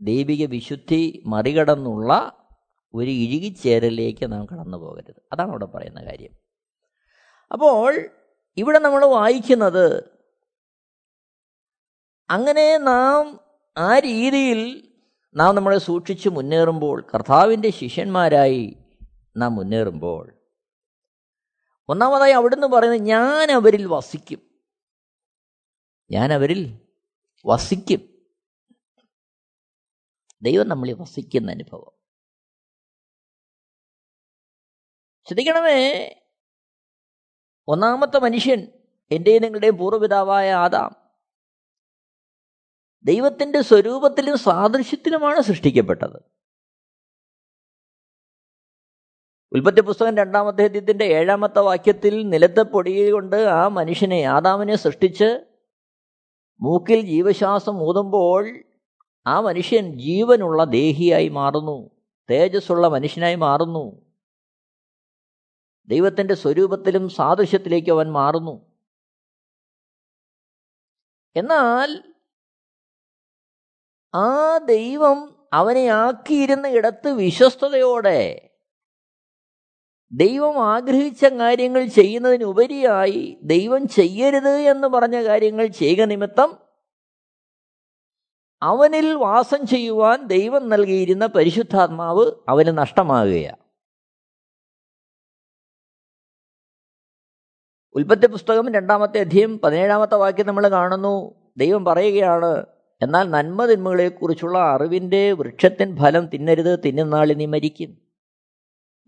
ദൈവിക 0.00 0.46
വിശുദ്ധി 0.46 1.22
മറികടന്നുള്ള 1.26 2.32
ഒരു 2.94 3.10
ഇഴുകിച്ചേരലിലേക്ക് 3.10 4.32
നാം 4.32 4.46
കടന്നു 4.46 4.78
പോകരുത് 4.78 5.22
അതാണ് 5.32 5.50
അവിടെ 5.50 5.64
പറയുന്ന 5.64 6.04
കാര്യം. 6.04 6.32
അപ്പോൾ 7.52 8.08
ഇവിടെ 8.56 8.78
നമ്മൾ 8.78 9.06
വായിക്കുന്നത് 9.06 10.14
അങ്ങനെ 12.30 12.78
നാം 12.78 13.40
ആ 13.78 13.98
രീതിയിൽ 13.98 14.90
നാം 15.36 15.54
നമ്മളെ 15.54 15.78
സൂക്ഷിച്ച് 15.78 16.28
മുന്നേറുമ്പോൾ 16.28 17.06
കർത്താവിന്റെ 17.14 17.70
ശിഷ്യന്മാരായി 17.70 18.77
നാം 19.38 19.54
മുന്നേറുമ്പോൾ. 19.54 20.34
ഒന്നാമതായി 21.88 22.32
അവിടുന്ന് 22.32 22.66
പറയുന്നത് 22.66 23.02
ഞാൻ 23.02 23.50
അവരിൽ 23.50 23.86
വസിക്കും. 23.86 24.60
ഞാൻ 26.10 26.32
അവരിൽ 26.32 26.88
വസിക്കും. 27.46 28.26
ദൈവം 30.42 30.68
നമ്മളിൽ 30.68 30.94
വസിക്കുന്ന 30.94 31.50
അനുഭവം. 31.50 31.98
ശ്രദ്ധിക്കണമേ 35.26 36.14
ഒന്നാമത്തെ 37.68 38.18
മനുഷ്യൻ 38.18 38.72
എന്റെയും 39.10 39.42
നിങ്ങളുടെയും 39.42 39.76
പൂർവപിതാവായ 39.76 40.52
ആദാം 40.52 40.94
ദൈവത്തിന്റെ 43.04 43.60
സ്വരൂപത്തിലും 43.60 44.38
സാദൃശ്യത്തിലുമാണ് 44.38 45.40
സൃഷ്ടിക്കപ്പെട്ടത്. 45.40 46.37
ഉൽപ്പത്തി 49.52 49.80
പുസ്തകം 49.80 50.16
രണ്ടാമത്തെ 50.16 50.64
അധ്യയത്തിന്റെ 50.64 51.04
ഏഴാമത്തെ 51.04 51.58
വാക്യത്തിൽ 51.58 52.28
നിലത്തെ 52.28 52.62
പൊടികൊണ്ട് 52.62 53.36
ആ 53.36 53.68
മനുഷ്യനെ 53.68 54.22
ആദാമിനെ 54.22 54.76
സൃഷ്ടിച്ച് 54.76 55.46
മൂക്കിൽ 56.60 57.00
ജീവശ്വാസം 57.00 57.82
ഊതുമ്പോൾ 57.82 58.64
ആ 59.26 59.40
മനുഷ്യൻ 59.40 59.98
ജീവനുള്ള 59.98 60.64
ദേഹിയായി 60.64 61.28
മാറുന്നു 61.28 61.90
തേജസ്സുള്ള 62.30 62.88
മനുഷ്യനായി 62.88 63.34
മാറുന്നു. 63.34 64.06
ദൈവത്തിന്റെ 65.88 66.34
സ്വരൂപത്തിലും 66.34 67.08
സാദൃശ്യത്തിലേക്ക് 67.08 67.90
അവൻ 67.90 68.12
മാറുന്നു. 68.12 68.76
എന്നാൽ 71.36 72.02
ആ 74.14 74.58
ദൈവം 74.58 75.48
അവനെ 75.52 75.86
ആക്കിയിരുന്ന 75.86 76.68
ഇടത്ത് 76.68 77.08
വിശ്വസ്തയോടെ 77.08 78.47
ദൈവം 80.12 80.66
ആഗ്രഹിച്ച 80.66 81.24
കാര്യങ്ങൾ 81.24 81.86
ചെയ്യുന്നതിനുപരിയായി 81.86 83.38
ദൈവം 83.42 83.88
ചെയ്യരുത് 83.88 84.48
എന്ന് 84.48 84.88
പറഞ്ഞ 84.88 85.26
കാര്യങ്ങൾ 85.26 85.66
ചെയ്യുക 85.66 86.04
നിമിത്തം 86.04 86.58
അവനിൽ 88.62 89.14
വാസം 89.14 89.66
ചെയ്യുവാൻ 89.66 90.26
ദൈവം 90.26 90.68
നൽകിയിരുന്ന 90.68 91.26
പരിശുദ്ധാത്മാവ് 91.26 92.32
അവന് 92.48 92.78
നഷ്ടമാകുകയാണ്. 92.78 93.56
ഉൽപ്പത്തി 97.94 98.26
പുസ്തകം 98.26 98.74
രണ്ടാമത്തെ 98.74 99.20
അധ്യയം 99.20 99.58
പതിനേഴാമത്തെ 99.58 100.14
വാക്യം 100.14 100.46
നമ്മൾ 100.46 100.68
കാണുന്നു. 100.68 101.34
ദൈവം 101.56 101.84
പറയുകയാണ് 101.84 102.66
എന്നാൽ 103.02 103.30
നന്മ 103.30 103.66
തിന്മകളെക്കുറിച്ചുള്ള 103.66 104.58
അറിവിന്റെ 104.58 105.32
വൃക്ഷത്തിൻ 105.32 105.96
ഫലം 105.96 106.26
തിന്നരുത് 106.26 106.78
തിന്നുന്നാളി 106.86 107.34
നീ 107.34 107.46
മരിക്കും. 107.46 108.07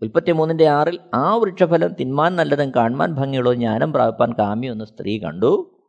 ഉൽപ്പത്തി 0.01 0.31
മൂന്നിന്റെ 0.31 0.67
ആറിൽ 0.67 0.99
ആ 1.13 1.35
വൃക്ഷഫലം 1.35 1.93
തിന്മാൻ 1.93 2.35
നല്ലതും 2.35 2.71
കാണുമാൻ 2.75 3.13
ഭംഗിയുള്ളതും 3.13 3.57
ജ്ഞാനം 3.57 3.93
പ്രാപിപ്പാൻ 3.93 4.33
കാമ്യമെന്ന് 4.33 4.85
സ്ത്രീ 4.85 5.19
കണ്ടു. 5.19 5.79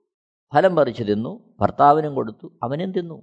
ഫലം 0.55 0.77
പറിച്ചു 0.77 1.03
തിന്നു. 1.03 1.55
ഭർത്താവിനും 1.61 2.15
കൊടുത്തു. 2.15 2.53
അവനും 2.63 2.93
തിന്നു. 2.93 3.23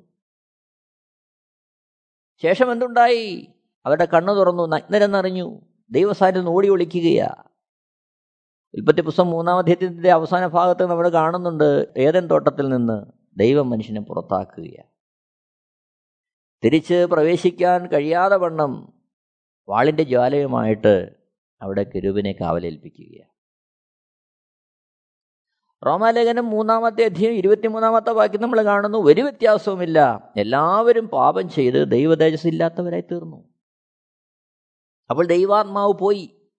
ശേഷം 2.43 2.71
എന്തുണ്ടായി? 2.71 3.47
അവരുടെ 3.85 4.05
കണ്ണു 4.05 4.33
തുറന്നു. 4.33 4.67
നഗ്നരെന്നറിഞ്ഞു. 4.67 5.59
ദൈവസാരിൽ 5.91 6.47
ഓടി 6.47 6.69
ഒളിക്കുകയാ. 6.69 7.43
ഉൽപ്പത്തി 8.73 9.01
പുസ്തകം 9.01 9.27
മൂന്നാം 9.27 9.57
അധ്യയത്തിന്റെ 9.57 10.11
അവസാന 10.11 10.47
ഭാഗത്ത് 10.47 10.85
നമ്മൾ 10.85 11.09
കാണുന്നുണ്ട്. 11.09 11.87
ഏതൻ 11.97 12.27
തോട്ടത്തിൽ 12.27 12.69
നിന്ന് 12.69 13.05
ദൈവം 13.37 13.69
മനുഷ്യനെ 13.69 14.01
പുറത്താക്കുകയാണ് 14.01 14.89
തിരിച്ച് 16.65 17.07
പ്രവേശിക്കാൻ 17.11 17.87
കഴിയാതെ 17.87 18.35
വണ്ണം 18.35 18.98
വാളിന്റെ 19.69 20.03
ജ്വാലയുമായിട്ട് 20.03 21.15
അവിടെ 21.61 21.83
കെരുവിനെ 21.83 22.31
കാവലേൽപ്പിക്കുകയാണ്. 22.31 23.29
റോമാലേഖനം 25.85 26.45
മൂന്നാമത്തെ 26.45 27.05
അധ്യയം 27.05 27.31
ഇരുപത്തിമൂന്നാമത്തെ 27.31 28.09
വാക്യം 28.09 28.41
നമ്മൾ 28.41 28.65
കാണുന്നു. 28.65 28.97
ഒരു 28.97 29.21
വ്യത്യാസവുമില്ല. 29.21 30.31
എല്ലാവരും 30.37 31.07
പാപം 31.07 31.49
ചെയ്ത് 31.49 31.91
ദൈവതേജസ് 31.91 32.47
ഇല്ലാത്തവരായി 32.47 33.01
തീർന്നു. 33.01 33.53
അപ്പോൾ 35.09 35.25
ദൈവാത്മാവ് 35.25 35.93
പോയി. 35.93 36.51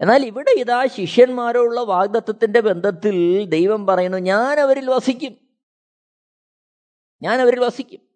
എന്നാൽ 0.00 0.26
ഇവിടെ 0.26 0.50
ഇതാ 0.50 0.86
ശിഷ്യന്മാരോടുള്ള 0.86 1.80
വാഗ്ദത്വത്തിന്റെ 1.80 2.60
ബന്ധത്തിൽ 2.60 3.44
ദൈവം 3.44 3.86
പറയുന്നു 3.86 4.18
ഞാൻ 4.18 4.60
അവരിൽ 4.60 4.90
വസിക്കും. 4.90 5.36
ഞാൻ 7.22 7.40
അവരിൽ 7.40 7.60
വസിക്കും. 7.60 8.09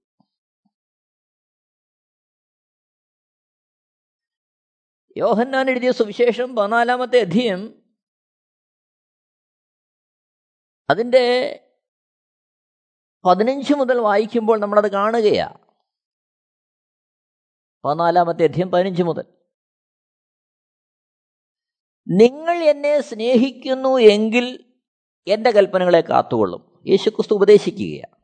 യോഹന്നാൻ 5.16 5.70
എഴുതിയ 5.70 5.92
സുവിശേഷം 5.92 6.56
പതിനാലാമത്തെ 6.56 7.20
അധ്യയം. 7.20 7.84
അതിന്റെ 10.90 11.24
പതിനഞ്ച് 13.24 13.74
മുതൽ 13.74 13.98
വായിക്കുമ്പോൾ 13.98 14.60
നമ്മളത് 14.60 14.90
കാണുകയാണ് 14.90 15.64
പതിനാലാമത്തെ 17.84 18.44
അധ്യയം 18.44 18.70
പതിനഞ്ച് 18.70 19.02
മുതൽ. 19.02 19.24
നിങ്ങൾ 22.08 22.54
എന്നെ 22.54 23.00
സ്നേഹിക്കുന്നു 23.00 23.98
എങ്കിൽ 23.98 24.74
എന്റെ 25.26 25.50
കൽപ്പനകളെ 25.50 26.00
കാത്തുകൊള്ളും. 26.00 26.82
യേശുക്രിസ്തു 26.86 27.34
ഉപദേശിക്കുകയാണ് 27.34 28.14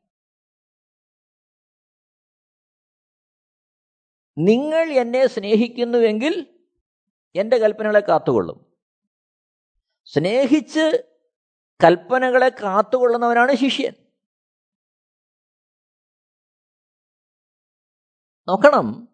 നിങ്ങൾ 4.39 4.93
എന്നെ 4.93 5.27
സ്നേഹിക്കുന്നുവെങ്കിൽ 5.27 6.60
എന്റെ 7.35 7.59
കൽപ്പനകളെ 7.59 8.01
കാത്തുകൊള്ളും. 8.01 8.77
സ്നേഹിച്ച് 10.05 11.05
കൽപ്പനകളെ 11.85 12.49
കാത്തുകൊള്ളുന്നവനാണ് 12.49 13.55
ശിഷ്യൻ. 13.55 13.93
നോക്കണം. 18.49 19.09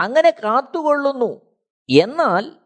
അങ്ങനെ 0.00 0.30
കാത്തുകൊള്ളുന്നു. 0.30 1.56
എന്നാൽ 1.90 2.56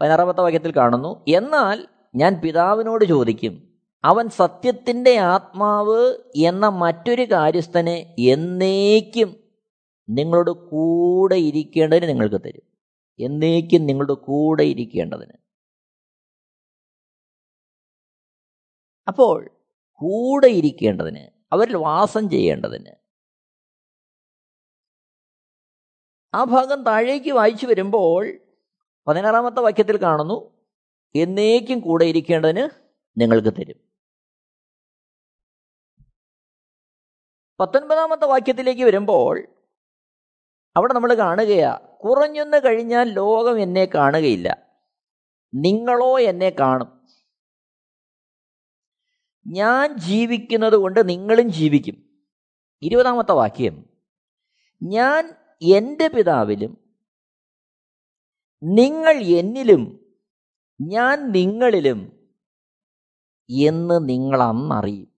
പതിനാറാമത്തെ 0.00 0.40
വാക്യത്തിൽ 0.40 0.76
കാണുന്നു 0.76 1.24
എന്നാൽ 1.28 1.88
ഞാൻ 2.16 2.34
പിതാവിനോട് 2.34 3.04
ചോദിക്കും 3.04 3.80
അവൻ 4.04 4.28
സത്യത്തിന്റെ 4.28 5.18
ആത്മാവ് 5.18 6.18
എന്ന 6.36 6.68
മറ്റൊരു 6.68 7.22
കാര്യസ്ഥനെ 7.22 8.16
എന്നേക്കും 8.18 9.47
നിങ്ങളോട് 10.08 10.50
കൂടെ 10.50 11.36
ഇരിക്കേണ്ടതിന് 11.36 12.08
നിങ്ങൾക്ക് 12.08 12.40
തരും. 12.44 12.66
എന്നേക്കും 13.20 13.86
നിങ്ങളുടെ 13.86 14.12
കൂടെ 14.14 14.62
ഇരിക്കേണ്ടതിന്. 14.62 15.36
അപ്പോൾ 19.08 19.50
കൂടെ 20.00 20.48
ഇരിക്കേണ്ടതിന് 20.48 21.24
അവരിൽ 21.52 21.76
വാസം 21.76 22.30
ചെയ്യേണ്ടതിന് 22.30 22.92
ആ 26.34 26.44
ഭാഗം 26.44 26.84
താഴേക്ക് 26.84 27.30
വായിച്ചു 27.32 27.66
വരുമ്പോൾ 27.66 28.24
പതിനാറാമത്തെ 29.06 29.60
വാക്യത്തിൽ 29.60 30.02
കാണുന്നു 30.02 30.38
എന്നേക്കും 31.14 31.80
കൂടെ 31.80 32.04
ഇരിക്കേണ്ടതിന് 32.04 32.64
നിങ്ങൾക്ക് 33.16 33.48
തരും. 33.48 33.78
പത്തൊൻപതാമത്തെ 37.60 38.26
വാക്യത്തിലേക്ക് 38.26 38.84
വരുമ്പോൾ 38.84 39.36
അവിടെ 40.76 40.92
നമ്മൾ 40.92 41.14
കാണുകയാ 41.14 41.78
കുറഞ്ഞൊന്ന് 42.04 42.56
കഴിഞ്ഞാൽ 42.64 43.08
ലോകം 43.08 43.60
എന്നെ 43.60 43.84
കാണുകയില്ല. 43.84 44.66
നിങ്ങളോ 45.54 46.20
എന്നെ 46.20 46.50
കാണും. 46.50 47.06
ഞാൻ 49.46 49.98
ജീവിക്കുന്നത് 49.98 50.74
കൊണ്ട് 50.74 51.08
നിങ്ങളും 51.08 51.52
ജീവിക്കും. 51.52 52.24
ഇരുപതാമത്തെ 52.82 53.32
വാക്യം. 53.32 53.84
ഞാൻ 54.82 55.34
എന്റെ 55.62 56.08
പിതാവിലും 56.08 56.94
നിങ്ങൾ 58.62 59.12
എന്നിലും 59.12 60.14
ഞാൻ 60.80 61.32
നിങ്ങളിലും 61.32 62.28
എന്ന് 63.50 64.08
നിങ്ങൾ 64.08 64.42
അന്നറിയും. 64.42 65.08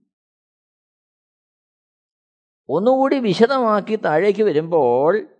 ഒന്നുകൂടി 2.68 3.18
വിശദമാക്കി 3.18 3.96
താഴേക്ക് 3.96 4.42
വരുമ്പോൾ 4.42 5.39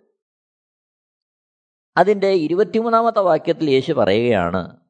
അതിന്റെ 1.96 2.28
ഇരുപത്തിമൂന്നാമത്തെ 2.28 3.20
വാക്യത്തിൽ 3.20 3.70
യേശു 3.70 3.92
പറയുകയാണ് 3.92 4.80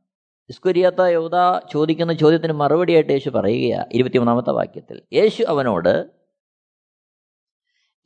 ഇസ്കുരിയാത്ത 0.48 1.00
യോധ 1.00 1.32
ചോദിക്കുന്ന 1.72 2.12
ചോദ്യത്തിന് 2.12 2.52
മറുപടിയായിട്ട് 2.52 3.12
യേശു 3.12 3.30
പറയുകയാണ് 3.30 3.86
ഇരുപത്തിമൂന്നാമത്തെ 3.92 4.50
വാക്യത്തിൽ. 4.50 5.02
യേശു 5.12 5.42
അവനോട് 5.42 6.10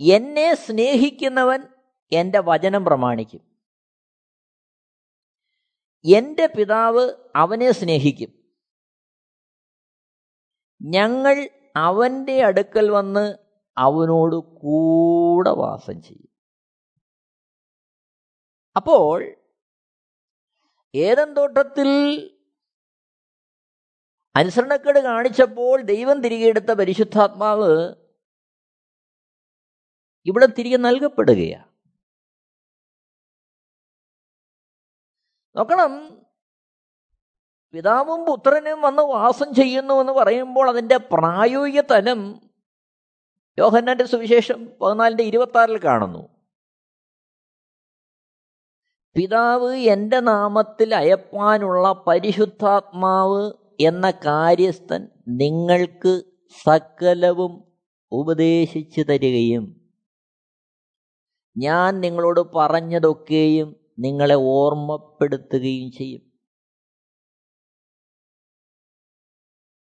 എന്നെ 0.01 0.55
സ്നേഹിക്കുന്നവൻ 0.55 1.63
എന്റെ 2.13 2.41
വചനം 2.41 2.85
പ്രമാണിക്കും. 2.85 3.41
എന്റെ 6.05 6.47
പിതാവ് 6.47 7.13
അവനെ 7.37 7.73
സ്നേഹിക്കും. 7.73 8.45
ഞങ്ങൾ 10.83 11.49
അവന്റെ 11.77 12.43
അടുക്കൽ 12.43 12.91
വന്ന് 12.91 13.35
അവനോട് 13.79 14.37
കൂടെ 14.37 15.51
വാസം 15.51 16.03
ചെയ്യും. 16.03 16.34
അപ്പോൾ 18.77 19.37
ഏതൻ 20.95 21.35
തോട്ടത്തിൽ 21.35 21.89
അനുസരണക്കേട് 24.37 24.99
കാണിച്ചപ്പോൾ 24.99 25.83
ദൈവം 25.83 26.23
തിരികെ 26.23 26.47
എടുത്ത 26.47 26.73
പരിശുദ്ധാത്മാവ് 26.73 27.95
ഇവിടെ 30.27 30.47
തിരികെ 30.47 30.77
നൽകപ്പെടുകയാണ്. 30.77 31.75
നോക്കണം 35.57 36.25
പിതാവും 37.73 38.27
പുത്രനും 38.27 38.83
വന്ന് 38.83 39.03
വാസം 39.03 39.55
ചെയ്യുന്നു 39.55 39.95
എന്ന് 39.95 40.13
പറയുമ്പോൾ 40.13 40.69
അതിന്റെ 40.69 40.97
പ്രായോഗിക 40.97 41.81
തലം 41.81 42.51
യോഹന്നാന്റെ 43.59 44.05
സുവിശേഷം 44.05 44.79
പതിനാലിന്റെ 44.83 45.25
ഇരുപത്തി 45.25 45.59
ആറിൽ 45.59 45.85
കാണുന്നു. 45.85 46.34
പിതാവ് 49.15 49.77
എന്റെ 49.77 50.21
നാമത്തിൽ 50.21 50.95
അയപ്പാനുള്ള 50.95 52.05
പരിശുദ്ധാത്മാവ് 52.07 53.53
എന്ന 53.81 54.11
കാര്യസ്ഥൻ 54.11 55.09
നിങ്ങൾക്ക് 55.29 56.23
സകലവും 56.67 57.73
ഉപദേശിച്ചു 58.13 59.01
തരികയും 59.01 59.91
ഞാൻ 61.57 62.01
നിങ്ങളോട് 62.01 62.41
പറഞ്ഞതൊക്കെയും 62.41 63.77
നിങ്ങളെ 63.99 64.35
ഓർമ്മപ്പെടുത്തുകയും 64.35 65.93
ചെയ്യും. 65.93 66.23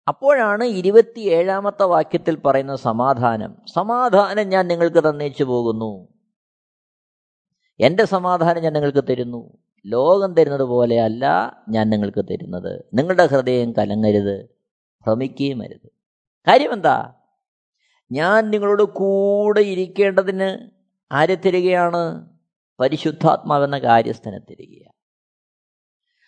അപ്പോഴാണ് 0.08 0.64
ഇരുപത്തിയേഴാമത്തെ 0.64 1.82
വാക്യത്തിൽ 1.82 2.36
പറയുന്ന 2.36 2.76
സമാധാനം. 2.76 3.56
സമാധാനം 3.74 4.48
ഞാൻ 4.48 4.66
നിങ്ങൾക്ക് 4.66 5.08
തന്നേച്ചു 5.08 5.44
പോകുന്നു. 5.44 6.19
എന്റെ 7.80 8.04
സമാധാനം 8.04 8.62
ഞാൻ 8.62 8.72
നിങ്ങൾക്ക് 8.72 9.08
തരുന്നു. 9.08 9.58
ലോകം 9.86 10.34
തരുന്നത് 10.34 10.62
പോലെയല്ല 10.62 11.24
ഞാൻ 11.68 11.90
നിങ്ങൾക്ക് 11.90 12.24
തരുന്നത്. 12.30 12.84
നിങ്ങളുടെ 12.94 13.26
ഹൃദയം 13.26 13.72
കലങ്ങരുത് 13.72 14.48
ഭ്രമിക്കുകയും 15.06 15.62
അരുത്. 15.62 15.88
കാര്യമെന്താ? 16.46 17.14
ഞാൻ 18.12 18.50
നിങ്ങളോട് 18.50 18.82
കൂടെ 18.82 19.60
ഇരിക്കേണ്ടതിന് 19.60 20.70
ആരെ 21.12 21.34
തരികയാണ് 21.34 22.30
പരിശുദ്ധാത്മാവെന്ന 22.80 23.78
കാര്യസ്ഥനെ 23.78 24.38
തരികയാണ് 24.38 24.94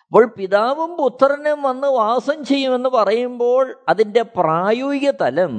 അപ്പോൾ 0.05 0.27
പിതാവും 0.27 0.97
പുത്രനും 0.97 1.63
വന്ന് 1.63 1.87
വാസം 1.87 2.45
ചെയ്യുമെന്ന് 2.45 2.89
പറയുമ്പോൾ 2.89 3.85
അതിന്റെ 3.89 4.23
പ്രായോഗിക 4.23 5.11
തലം 5.11 5.55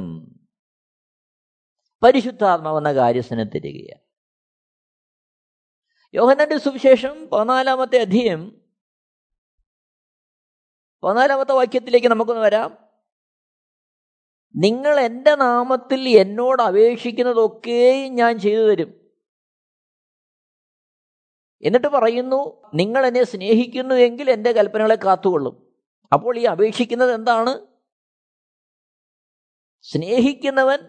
പരിശുദ്ധാത്മാവെന്ന 2.03 2.93
കാര്യസ്ഥനെ 2.93 3.43
തരികയാണ് 3.43 4.02
യോഹനന്റെ 6.15 6.58
സുവിശേഷം 6.58 7.30
പതിനാലാമത്തെ 7.30 7.97
അധ്യയം. 7.97 8.62
പതിനാലാമത്തെ 11.04 11.52
വാക്യത്തിലേക്ക് 11.52 12.08
നമുക്കൊന്ന് 12.08 12.41
വരാം. 12.41 12.78
നിങ്ങൾ 14.56 14.99
എന്റെ 14.99 15.36
നാമത്തിൽ 15.36 16.10
എന്നോട് 16.10 16.62
അപേക്ഷിക്കുന്നതൊക്കെയും 16.62 18.15
ഞാൻ 18.15 18.39
ചെയ്തു 18.39 18.62
തരും. 18.62 19.12
എന്നിട്ട് 21.63 21.88
പറയുന്നു 21.88 22.71
നിങ്ങൾ 22.73 23.06
എന്നെ 23.06 23.23
സ്നേഹിക്കുന്നു 23.23 23.95
എങ്കിൽ 23.95 24.32
എന്റെ 24.32 24.52
കൽപ്പനകളെ 24.52 24.95
കാത്തുകൊള്ളും. 24.95 25.76
അപ്പോൾ 26.13 26.38
ഈ 26.38 26.43
അപേക്ഷിക്കുന്നത് 26.43 27.13
എന്താണ്? 27.13 27.65
സ്നേഹിക്കുന്നവൻ 29.82 30.80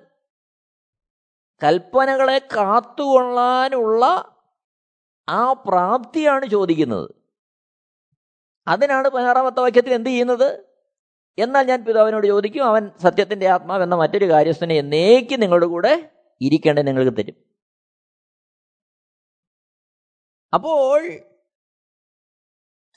കൽപ്പനകളെ 1.65 2.39
കാത്തുകൊള്ളാനുള്ള 2.39 4.34
ആ 5.29 5.53
പ്രാപ്തിയാണ് 5.53 6.47
ചോദിക്കുന്നത്. 6.47 7.15
അതിനാണ് 8.69 9.09
പതിനാറാമത്തെ 9.09 9.61
വാക്യത്തിൽ 9.61 9.95
എന്ത് 9.95 10.11
ചെയ്യുന്നത്? 10.11 10.65
എന്നാൽ 11.39 11.67
ഞാൻ 11.67 11.85
പിതാവിനോട് 11.85 12.27
ചോദിക്കും 12.27 12.65
അവൻ 12.65 12.91
സത്യത്തിന്റെ 13.03 13.49
ആത്മാവെന്ന 13.49 13.95
മറ്റൊരു 13.95 14.31
കാര്യസ്ഥനെ 14.31 14.75
എന്നേക്ക് 14.75 15.43
നിങ്ങളുടെ 15.43 15.67
കൂടെ 15.67 16.11
ഇരിക്കേണ്ടത് 16.41 16.87
നിങ്ങൾക്ക് 16.87 17.17
തരും. 17.17 17.35
അപ്പോൾ 20.53 21.23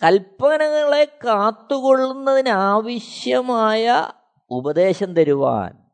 കൽപ്പനകളെ 0.03 1.19
കാത്തുകൊള്ളുന്നതിനാവശ്യമായ 1.25 4.11
ഉപദേശം 4.51 5.13
തരുവാൻ 5.13 5.89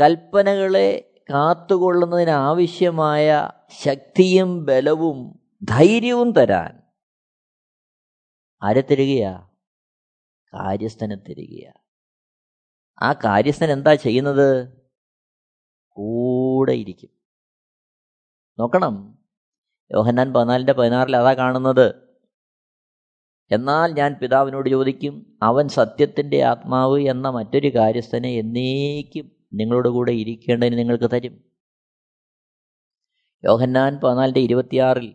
കൽപ്പനകളെ 0.00 1.12
കാത്തുകൊള്ളുന്നതിനാവശ്യമായ 1.30 3.50
ശക്തിയും 3.70 4.64
ബലവും 4.64 5.38
ധൈര്യവും 5.62 6.32
തരാൻ 6.32 6.82
ആരെ 8.62 8.80
തരികയാ? 8.80 9.48
കാര്യസ്ഥനെ 10.54 11.16
തരികയാ. 11.16 11.72
ആ 13.02 13.12
കാര്യസ്ഥൻ 13.12 13.72
എന്താ 13.72 13.94
ചെയ്യുന്നത്? 13.94 14.68
കൂടെ 15.88 16.72
ഇരിക്കും. 16.72 17.10
നോക്കണം. 18.58 19.18
യോഹന്നാൻ 19.92 20.32
പതിനാലിന്റെ 20.32 20.72
പതിനാറിൽ 20.72 21.16
അതാ 21.16 21.34
കാണുന്നത്. 21.34 22.06
എന്നാൽ 23.50 23.92
ഞാൻ 23.92 24.14
പിതാവിനോട് 24.14 24.70
ചോദിക്കും 24.70 25.38
അവൻ 25.42 25.68
സത്യത്തിന്റെ 25.68 26.42
ആത്മാവ് 26.42 27.00
എന്ന 27.00 27.30
മറ്റൊരു 27.30 27.74
കാര്യസ്ഥനെ 27.74 28.28
എന്നേക്കും 28.28 29.30
നിങ്ങളോട് 29.52 29.88
കൂടെ 29.88 30.12
ഇരിക്കേണ്ടതിന് 30.12 30.78
നിങ്ങൾക്ക് 30.78 31.10
തരും. 31.10 31.55
യോഹന്നാൻ 33.44 34.00
പതിനാലിന്റെ 34.04 34.40
ഇരുപത്തിയാറിൽ 34.40 35.14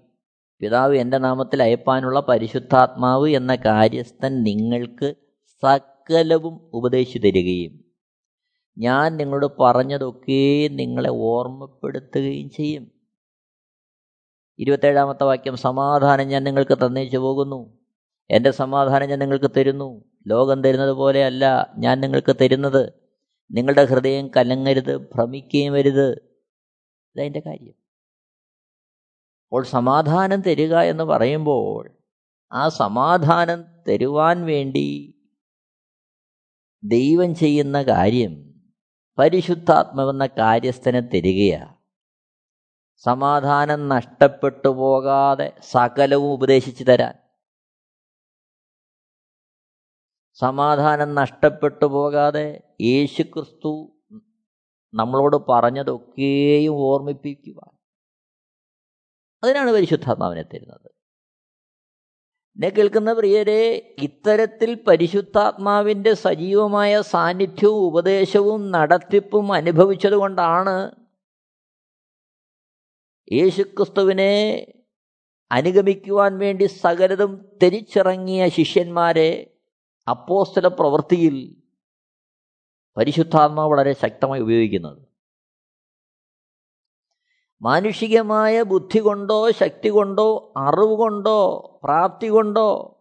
പിതാവ് 0.60 0.98
എന്റെ 0.98 1.18
നാമത്തിൽ 1.18 1.64
അയപ്പാനുള്ള 1.64 2.20
പരിശുദ്ധാത്മാവ് 2.20 3.30
എന്ന 3.30 3.56
കാര്യസ്ഥൻ 3.56 4.44
നിങ്ങൾക്ക് 4.44 5.16
സകലവും 5.64 6.70
ഉപദേശിച്ചു 6.74 7.20
തരികയും 7.20 7.84
ഞാൻ 8.78 9.18
നിങ്ങളോട് 9.18 9.46
പറഞ്ഞതൊക്കെ 9.60 10.68
നിങ്ങളെ 10.68 11.10
ഓർമ്മപ്പെടുത്തുകയും 11.10 12.50
ചെയ്യും. 12.50 12.92
ഇരുപത്തേഴാമത്തെ 14.60 15.24
വാക്യം 15.24 15.58
സമാധാനം 15.58 16.28
ഞാൻ 16.28 16.44
നിങ്ങൾക്ക് 16.44 16.78
തന്നേച്ചു 16.78 17.18
പോകുന്നു. 17.18 17.78
എന്റെ 18.32 18.52
സമാധാനം 18.52 19.10
ഞാൻ 19.10 19.20
നിങ്ങൾക്ക് 19.20 19.52
തരുന്നു. 19.58 20.04
ലോകം 20.28 20.64
തരുന്നത് 20.64 20.92
പോലെയല്ല 20.92 21.74
ഞാൻ 21.78 22.00
നിങ്ങൾക്ക് 22.00 22.36
തരുന്നത്. 22.42 22.94
നിങ്ങളുടെ 23.52 23.86
ഹൃദയം 23.86 24.28
കലങ്ങരുത് 24.28 24.98
ഭ്രമിക്കുകയും 24.98 25.74
വരുത്. 25.74 26.12
ഇതതിന്റെ 27.16 27.40
കാര്യം. 27.40 27.81
അപ്പോൾ 29.52 29.66
സമാധാനം 29.66 30.42
തരിക 30.42 30.76
എന്ന് 30.76 31.04
പറയുമ്പോൾ 31.04 31.90
ആ 32.52 32.70
സമാധാനം 32.70 33.64
തരുവാൻ 33.88 34.46
വേണ്ടി 34.46 35.14
ദൈവം 36.84 37.36
ചെയ്യുന്ന 37.36 37.84
കാര്യം 37.84 38.64
പരിശുദ്ധാത്മാവെന്ന 39.20 40.26
കാര്യസ്ഥനെ 40.26 41.00
തരികയാണ്. 41.00 41.76
സമാധാനം 42.98 43.88
നഷ്ടപ്പെട്ടു 43.90 44.68
പോകാതെ 44.68 45.54
സകലവും 45.62 46.34
ഉപദേശിച്ചു 46.34 46.84
തരാൻ. 46.84 47.14
സമാധാനം 50.34 51.16
നഷ്ടപ്പെട്ടു 51.16 51.86
പോകാതെ 51.86 52.64
യേശുക്രിസ്തു 52.82 54.00
നമ്മളോട് 54.94 55.38
പറഞ്ഞതൊക്കെയും 55.50 56.74
ഓർമ്മിപ്പിക്കുവാൻ. 56.74 57.81
അതിനാണ് 59.44 59.72
പരിശുദ്ധാത്മാവിനെ 59.78 60.44
തരുന്നത്. 60.54 60.88
എന്നെ 62.58 62.70
കേൾക്കുന്ന 62.70 63.14
പ്രിയരെ 63.14 63.62
ഇത്തരത്തിൽ 64.08 64.84
പരിശുദ്ധാത്മാവിന്റെ 64.88 66.14
സജീവമായ 66.14 67.02
സാന്നിധ്യവും 67.02 67.86
ഉപദേശവും 67.90 68.72
നടത്തിപ്പും 68.72 69.54
അനുഭവിച്ചതുകൊണ്ടാണ് 69.54 70.76
യേശുക്രിസ്തുവിനെ 73.34 74.34
അനുഗമിക്കുവാൻ 75.52 76.38
വേണ്ടി 76.38 76.66
സകലതും 76.84 77.32
തിരിച്ചിറങ്ങിയ 77.64 78.50
ശിഷ്യന്മാരെ 78.58 79.30
അപ്പോസ്തല 80.08 80.68
പ്രവൃത്തിയിൽ 80.68 81.36
പരിശുദ്ധാത്മാവ് 82.98 83.72
വളരെ 83.74 83.94
ശക്തമായി 84.04 84.42
ഉപയോഗിക്കുന്നത്. 84.42 85.11
മാനുഷികമായ 87.62 88.62
ബുദ്ധി 88.62 89.00
കൊണ്ടോ 89.00 89.52
ശക്തി 89.52 89.90
കൊണ്ടോ 89.90 90.54
അറിവ് 90.58 90.98
കൊണ്ടോ 90.98 91.58
പ്രാപ്തി 91.84 92.28
കൊണ്ടോ 92.28 92.98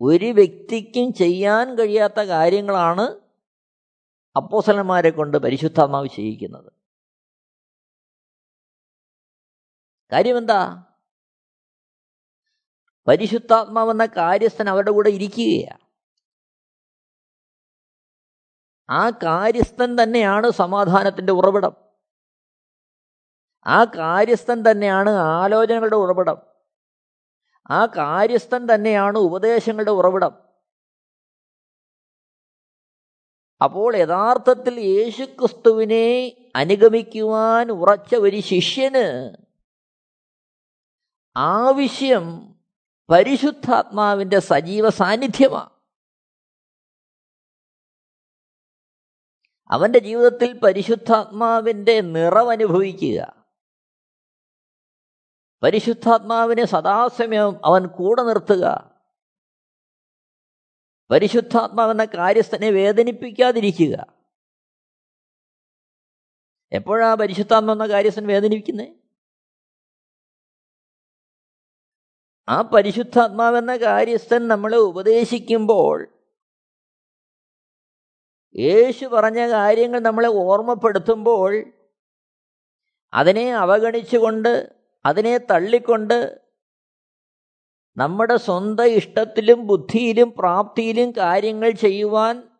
ഒരു 0.00 0.24
വ്യക്തിക്കും 0.24 1.12
ചെയ്യാൻ 1.12 1.78
കഴിയാത്ത 1.78 2.20
കാര്യങ്ങളാണ് 2.20 3.20
അപ്പോസലന്മാരെ 4.36 5.10
കൊണ്ട് 5.10 5.36
പരിശുദ്ധാത്മാവ് 5.36 6.08
ചെയ്യിക്കുന്നത്. 6.08 6.72
കാര്യമെന്താ? 10.12 10.84
പരിശുദ്ധാത്മാവെന്ന 13.08 14.06
കാര്യസ്ഥൻ 14.06 14.68
അവരുടെ 14.68 14.90
കൂടെ 14.90 15.10
ഇരിക്കുകയാണ് 15.10 15.84
ആ 18.90 19.10
കാര്യസ്ഥൻ 19.10 20.02
തന്നെയാണ് 20.02 20.50
സമാധാനത്തിന്റെ 20.50 21.32
ഉറവിടം. 21.32 21.93
ആ 23.66 23.84
കാര്യസ്ഥൻ 23.84 24.62
തന്നെയാണ് 24.70 25.10
ആലോചനകളുടെ 25.10 25.96
ഉറവിടം. 25.96 26.36
ആ 27.70 27.86
കാര്യസ്ഥൻ 27.86 28.66
തന്നെയാണ് 28.74 29.18
ഉപദേശങ്ങളുടെ 29.18 29.90
ഉറവിടം. 29.90 30.44
അപ്പോൾ 33.64 33.96
യഥാർത്ഥത്തിൽ 33.96 34.80
യേശുക്രിസ്തുവിനെ 34.80 36.32
അനുഗമിക്കുവാൻ 36.56 37.70
ഉറച്ച 37.70 38.14
ഒരു 38.14 38.40
ശിഷ്യന് 38.40 39.36
ആവശ്യം 41.36 42.54
പരിശുദ്ധാത്മാവിന്റെ 43.10 44.38
സജീവ 44.38 44.88
സാന്നിധ്യമാണ്. 44.88 45.70
അവന്റെ 49.70 49.98
ജീവിതത്തിൽ 49.98 50.58
പരിശുദ്ധാത്മാവിന്റെ 50.58 52.00
നിറവനുഭവിക്കുക. 52.00 53.43
പരിശുദ്ധാത്മാവിനെ 55.64 56.64
സദാസമയം 56.64 57.66
അവൻ 57.66 57.86
കൂടെ 57.86 58.22
നിർത്തുക. 58.22 58.94
പരിശുദ്ധാത്മാവെന്ന 61.10 62.04
കാര്യസ്ഥനെ 62.04 62.70
വേദനിപ്പിക്കാതിരിക്കുക. 62.70 64.06
എപ്പോഴാ 66.72 67.14
പരിശുദ്ധാത്മാവെന്ന 67.14 67.86
കാര്യസ്ഥൻ 67.86 68.26
വേദനിപ്പിക്കുന്നത് 68.26 68.88
ആ 72.48 72.62
പരിശുദ്ധാത്മാവെന്ന 72.62 73.76
കാര്യസ്ഥൻ 73.76 74.48
നമ്മളെ 74.48 74.76
ഉപദേശിക്കുമ്പോൾ 74.76 76.08
യേശു 78.56 79.06
പറഞ്ഞ 79.06 79.48
കാര്യങ്ങൾ 79.48 80.00
നമ്മളെ 80.00 80.28
ഓർമ്മപ്പെടുത്തുമ്പോൾ 80.28 81.72
അതിനെ 83.14 83.54
അവഗണിച്ചുകൊണ്ട് 83.54 84.83
അതിനെ 85.06 85.38
തള്ളിക്കൊണ്ട് 85.38 86.16
നമ്മുടെ 87.96 88.36
സ്വന്തം 88.36 88.84
ഇഷ്ടത്തിലും 88.84 89.66
ബുദ്ധിയിലും 89.66 90.32
പ്രാപ്തിയിലും 90.38 91.10
കാര്യങ്ങൾ 91.10 91.70
ചെയ്യുവാൻ 91.70 92.50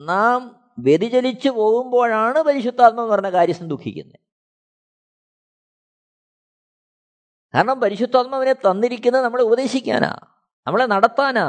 നാം 0.00 0.56
വ്യതിചലിച്ചു 0.78 1.48
പോകുമ്പോഴാണ് 1.48 2.38
പരിശുദ്ധാത്മ 2.42 3.00
എന്ന് 3.00 3.12
പറഞ്ഞ 3.14 3.30
കാര്യം 3.30 3.68
ദുഃഖിക്കുന്നത് 3.68 4.20
കാരണം 7.54 7.80
പരിശുദ്ധാത്മാവിനെ 7.80 8.52
തന്നിരിക്കുന്നത് 8.52 9.24
നമ്മളെ 9.24 9.42
ഉപദേശിക്കാനാ 9.42 10.12
നമ്മളെ 10.66 10.86
നടത്താനാ 10.86 11.46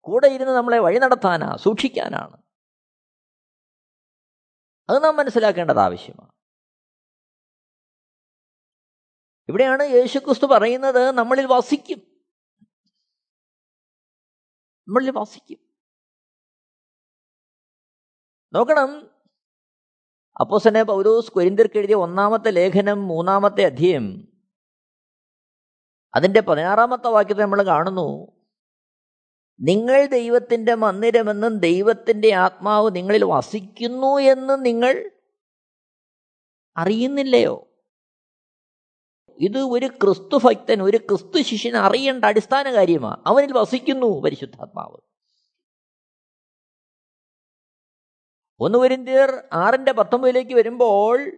കൂടെ 0.00 0.28
ഇരുന്ന് 0.28 0.52
നമ്മളെ 0.52 0.78
വഴി 0.78 0.98
നടത്താനാ 0.98 1.56
സൂക്ഷിക്കാനാണ്. 1.56 2.36
അത് 4.88 5.04
നാം 5.04 5.16
മനസ്സിലാക്കേണ്ടത് 5.16 5.78
ആവശ്യമാണ്. 5.78 6.32
ഇവിടെയാണ് 9.52 9.82
യേശുക്രിസ്തു 9.82 10.46
പറയുന്നത് 10.46 11.10
നമ്മളിൽ 11.10 11.46
വസിക്കും. 11.46 11.98
നമ്മളിൽ 14.88 15.10
വസിക്കും. 15.10 15.58
നോക്കണം. 18.52 19.10
അപ്പോസനെ 20.40 20.82
പൗലോസ് 20.82 21.32
കൊരിന്തിർക്ക് 21.32 21.78
എഴുതിയ 21.78 21.94
ഒന്നാമത്തെ 21.94 22.50
ലേഖനം 22.50 23.08
മൂന്നാമത്തെ 23.08 23.64
അധ്യയം 23.64 24.28
അതിന്റെ 26.14 26.40
പതിനാറാമത്തെ 26.40 27.08
വാക്യത്തെ 27.08 27.42
നമ്മൾ 27.42 27.62
കാണുന്നു 27.62 28.32
നിങ്ങൾ 29.60 30.06
ദൈവത്തിന്റെ 30.06 30.74
മന്ദിരമെന്നും 30.74 31.58
ദൈവത്തിന്റെ 31.58 32.34
ആത്മാവ് 32.34 32.90
നിങ്ങളിൽ 32.96 33.24
വസിക്കുന്നു 33.24 34.20
എന്ന് 34.20 34.64
നിങ്ങൾ 34.64 35.10
അറിയുന്നില്ലയോ? 36.76 37.71
ഇത് 39.38 39.58
ഒരു 39.58 39.86
ക്രിസ്തു 39.86 40.40
ഭക്തൻ 40.44 40.82
ഒരു 40.82 40.96
ക്രിസ്തു 40.96 41.42
ശിഷ്യൻ 41.42 41.76
അറിയേണ്ട 41.76 42.24
അടിസ്ഥാന 42.24 42.72
കാര്യമാണ് 42.72 43.16
അവനിൽ 43.26 43.52
വസിക്കുന്നു 43.52 44.20
പരിശുദ്ധാത്മാവ്. 44.20 44.96
ഒന്ന് 48.60 48.78
വരിന്തിയർ 48.78 49.34
ആറിന്റെ 49.52 49.92
പത്തൊമ്പതിലേക്ക് 49.92 50.54
വരുമ്പോൾ 50.54 51.32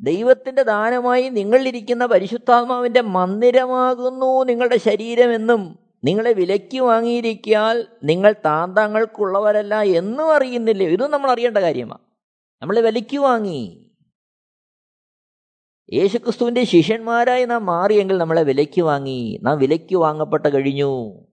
ദൈവത്തിന്റെ 0.00 0.62
ദാനമായി 0.62 1.28
നിങ്ങളിരിക്കുന്ന 1.28 2.06
പരിശുദ്ധാത്മാവിന്റെ 2.06 3.00
മന്ദിരമാകുന്നു 3.00 4.44
നിങ്ങളുടെ 4.44 4.76
ശരീരമെന്നും 4.76 5.78
നിങ്ങളെ 6.04 6.32
വിലയ്ക്ക് 6.32 6.80
വാങ്ങിയിരിക്കാൽ 6.80 7.86
നിങ്ങൾ 8.04 8.34
താന്താങ്ങൾക്കുള്ളവരല്ല 8.44 9.82
എന്നും 9.82 10.34
അറിയുന്നില്ലേ. 10.34 10.86
ഇതും 10.86 11.10
നമ്മൾ 11.10 11.30
അറിയേണ്ട 11.30 11.58
കാര്യമാണ് 11.58 12.00
നമ്മളെ 12.62 12.80
വിലയ്ക്ക് 12.80 13.18
വാങ്ങി. 13.18 13.85
യേശുക്രിസ്തുവിന്റെ 15.92 16.64
ശിഷ്യന്മാരായി 16.64 17.44
നാം 17.44 17.66
മാറിയെങ്കിൽ 17.66 18.18
നമ്മളെ 18.18 18.42
വിലയ്ക്ക് 18.42 18.82
വാങ്ങി. 18.82 19.40
നാം 19.42 19.58
വിലയ്ക്ക് 19.58 19.96
വാങ്ങപ്പെട്ട 19.96 20.46
കഴിഞ്ഞു. 20.46 21.26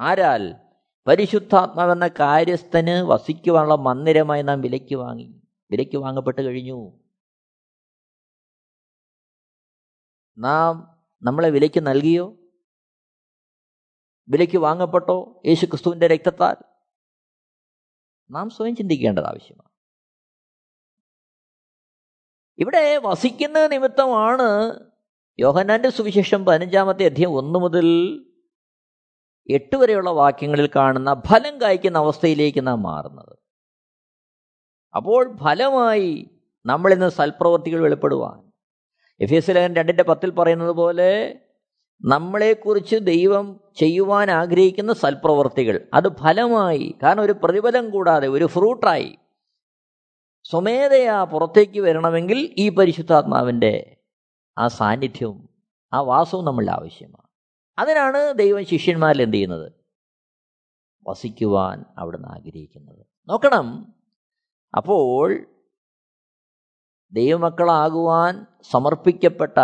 ആരാൽ? 0.00 0.54
പരിശുദ്ധാത്മാവെന്ന 1.06 2.08
കാര്യസ്ഥന് 2.08 3.02
വസിക്കുവാനുള്ള 3.02 3.74
മന്ദിരമായി 3.74 4.42
നാം 4.42 4.60
വിലയ്ക്ക് 4.60 4.94
വാങ്ങി. 4.96 5.42
വിലയ്ക്ക് 5.70 5.96
വാങ്ങപ്പെട്ട് 5.96 6.40
കഴിഞ്ഞു. 6.40 7.00
നാം 10.38 11.00
നമ്മളെ 11.22 11.50
വിലയ്ക്ക് 11.50 11.86
നൽകിയോ? 11.86 12.36
വിലയ്ക്ക് 14.28 14.56
വാങ്ങപ്പെട്ടോ? 14.56 15.42
യേശു 15.46 15.66
ക്രിസ്തുവിന്റെ 15.66 16.06
രക്തത്താൽ? 16.06 16.56
നാം 18.30 18.50
സ്വയം 18.50 18.76
ചിന്തിക്കേണ്ടത് 18.76 19.26
ആവശ്യമാണ്. 19.26 19.69
ഇവിടെ 22.60 22.96
വസിക്കുന്ന 22.96 23.66
നിമിത്തമാണ് 23.66 24.78
യോഹനാന്റെ 25.40 25.90
സുവിശേഷം 25.90 26.44
പതിനഞ്ചാമത്തെ 26.44 27.04
അധ്യയം 27.04 27.30
ഒന്ന് 27.30 27.58
മുതൽ 27.58 27.86
എട്ട് 29.50 29.76
വരെയുള്ള 29.76 30.10
വാക്യങ്ങളിൽ 30.10 30.70
കാണുന്ന 30.76 31.22
ഫലം 31.28 31.60
കായ്ക്കുന്ന 31.60 31.98
അവസ്ഥയിലേക്ക് 31.98 32.66
നാം 32.66 32.82
മാറുന്നത്. 32.82 33.38
അപ്പോൾ 34.96 35.36
ഫലമായി 35.36 36.30
നമ്മളിന്ന് 36.66 37.10
സൽപ്രവർത്തികൾ 37.10 37.80
വെളിപ്പെടുവാൻ. 37.80 38.50
എഫ് 39.20 39.34
എസ് 39.34 39.50
ലേഖൻ 39.50 39.74
രണ്ടിന്റെ 39.74 40.02
പത്തിൽ 40.02 40.30
പറയുന്നത് 40.30 40.70
പോലെ 40.70 41.40
നമ്മളെക്കുറിച്ച് 42.04 42.96
ദൈവം 42.96 43.60
ചെയ്യുവാൻ 43.76 44.30
ആഗ്രഹിക്കുന്ന 44.30 44.92
സൽപ്രവർത്തികൾ 44.92 45.88
അത് 45.94 46.16
ഫലമായി 46.16 46.94
കാരണം 47.02 47.22
ഒരു 47.22 47.32
പ്രതിഫലം 47.32 47.90
കൂടാതെ 47.90 48.28
ഒരു 48.28 48.46
ഫ്രൂട്ടായി 48.46 49.18
സ്വമേധയാ 50.44 51.24
പുറത്തേക്ക് 51.24 51.80
വരണമെങ്കിൽ 51.80 52.54
ഈ 52.58 52.68
പരിശുദ്ധാത്മാവിന്റെ 52.68 53.96
ആ 54.58 54.68
സാന്നിധ്യവും 54.68 55.48
ആ 55.92 56.00
വാസവും 56.00 56.44
നമ്മൾ 56.44 56.70
ആവശ്യമാണ്. 56.70 57.28
അതിനാണ് 57.78 58.34
ദൈവം 58.34 58.64
ശിഷ്യന്മാരിൽ 58.64 59.22
എന്ത് 59.22 59.36
ചെയ്യുന്നത്? 59.36 59.72
വസിക്കുവാൻ 61.08 61.84
അവിടുന്ന് 61.98 62.28
ആഗ്രഹിക്കുന്നത്. 62.28 63.06
നോക്കണം. 63.28 63.94
അപ്പോൾ 64.76 65.46
ദൈവമക്കളാകുവാൻ 67.12 68.46
സമർപ്പിക്കപ്പെട്ട 68.70 69.58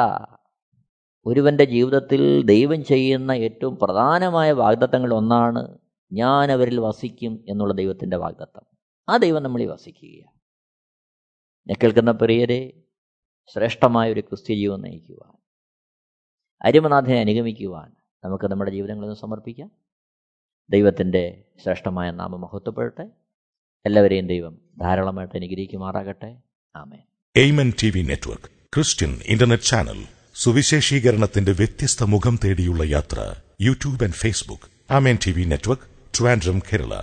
ഒരുവന്റെ 1.27 1.65
ജീവിതത്തിൽ 1.65 2.43
ദൈവം 2.45 2.85
ചെയ്യുന്ന 2.85 3.33
ഏറ്റവും 3.33 3.77
പ്രധാനമായ 3.77 4.53
വാഗ്ദത്തങ്ങൾ 4.53 5.15
ഒന്നാണ് 5.15 5.79
ഞാൻ 6.12 6.53
അവരിൽ 6.53 6.81
വസിക്കും 6.81 7.45
എന്നുള്ള 7.49 7.75
ദൈവത്തിന്റെ 7.75 8.17
വാഗ്ദത്തം. 8.17 8.62
ആ 9.09 9.17
ദൈവം 9.17 9.43
നമ്മളിൽ 9.43 9.67
വസിക്കുകയാണ്. 9.67 10.36
കേൾക്കുന്ന 11.74 12.12
പ്രിയരെ 12.12 12.72
ശ്രേഷ്ഠമായ 13.52 14.12
ഒരു 14.12 14.20
ക്രിസ്ത്യ 14.20 14.55
ജീവൻ 14.55 14.81
നയിക്കുവാൻ 14.81 15.33
അരിമനാഥനെ 16.64 17.20
അനുഗമിക്കുവാൻ 17.20 17.92
നമുക്ക് 18.24 18.44
നമ്മുടെ 18.44 18.70
ജീവിതങ്ങളൊന്ന് 18.70 19.16
സമർപ്പിക്കാം. 19.16 19.70
ദൈവത്തിന്റെ 20.70 21.44
ശ്രേഷ്ഠമായ 21.64 22.11
നാമം 22.11 22.40
മഹത്വപ്പെടട്ടെ. 22.40 23.11
എല്ലാവരെയും 23.87 24.26
ദൈവം 24.26 24.59
ധാരാളമായിട്ട് 24.81 25.37
അനുഗ്രഹിക്കുമാറാകട്ടെ. 25.37 26.40
ആമേ 26.76 26.98
Amen 27.37 27.72
T 27.83 27.90
V 27.90 28.02
network 28.02 28.44
Christian 28.74 29.20
internet 29.24 29.62
channel 29.62 30.05
സുവിശേഷീകരണത്തിന്റെ 30.35 31.52
വ്യത്യസ്ത 31.52 32.05
മുഖം 32.05 32.38
തേടിയുള്ള 32.44 32.83
യാത്ര 32.85 33.35
YouTube 33.61 34.05
and 34.05 34.14
Facebook. 34.14 34.92
Amen 34.92 35.18
T 35.26 35.33
V 35.33 35.44
network 35.44 35.83
Trivandrum 36.18 36.59
Kerala. 36.59 37.02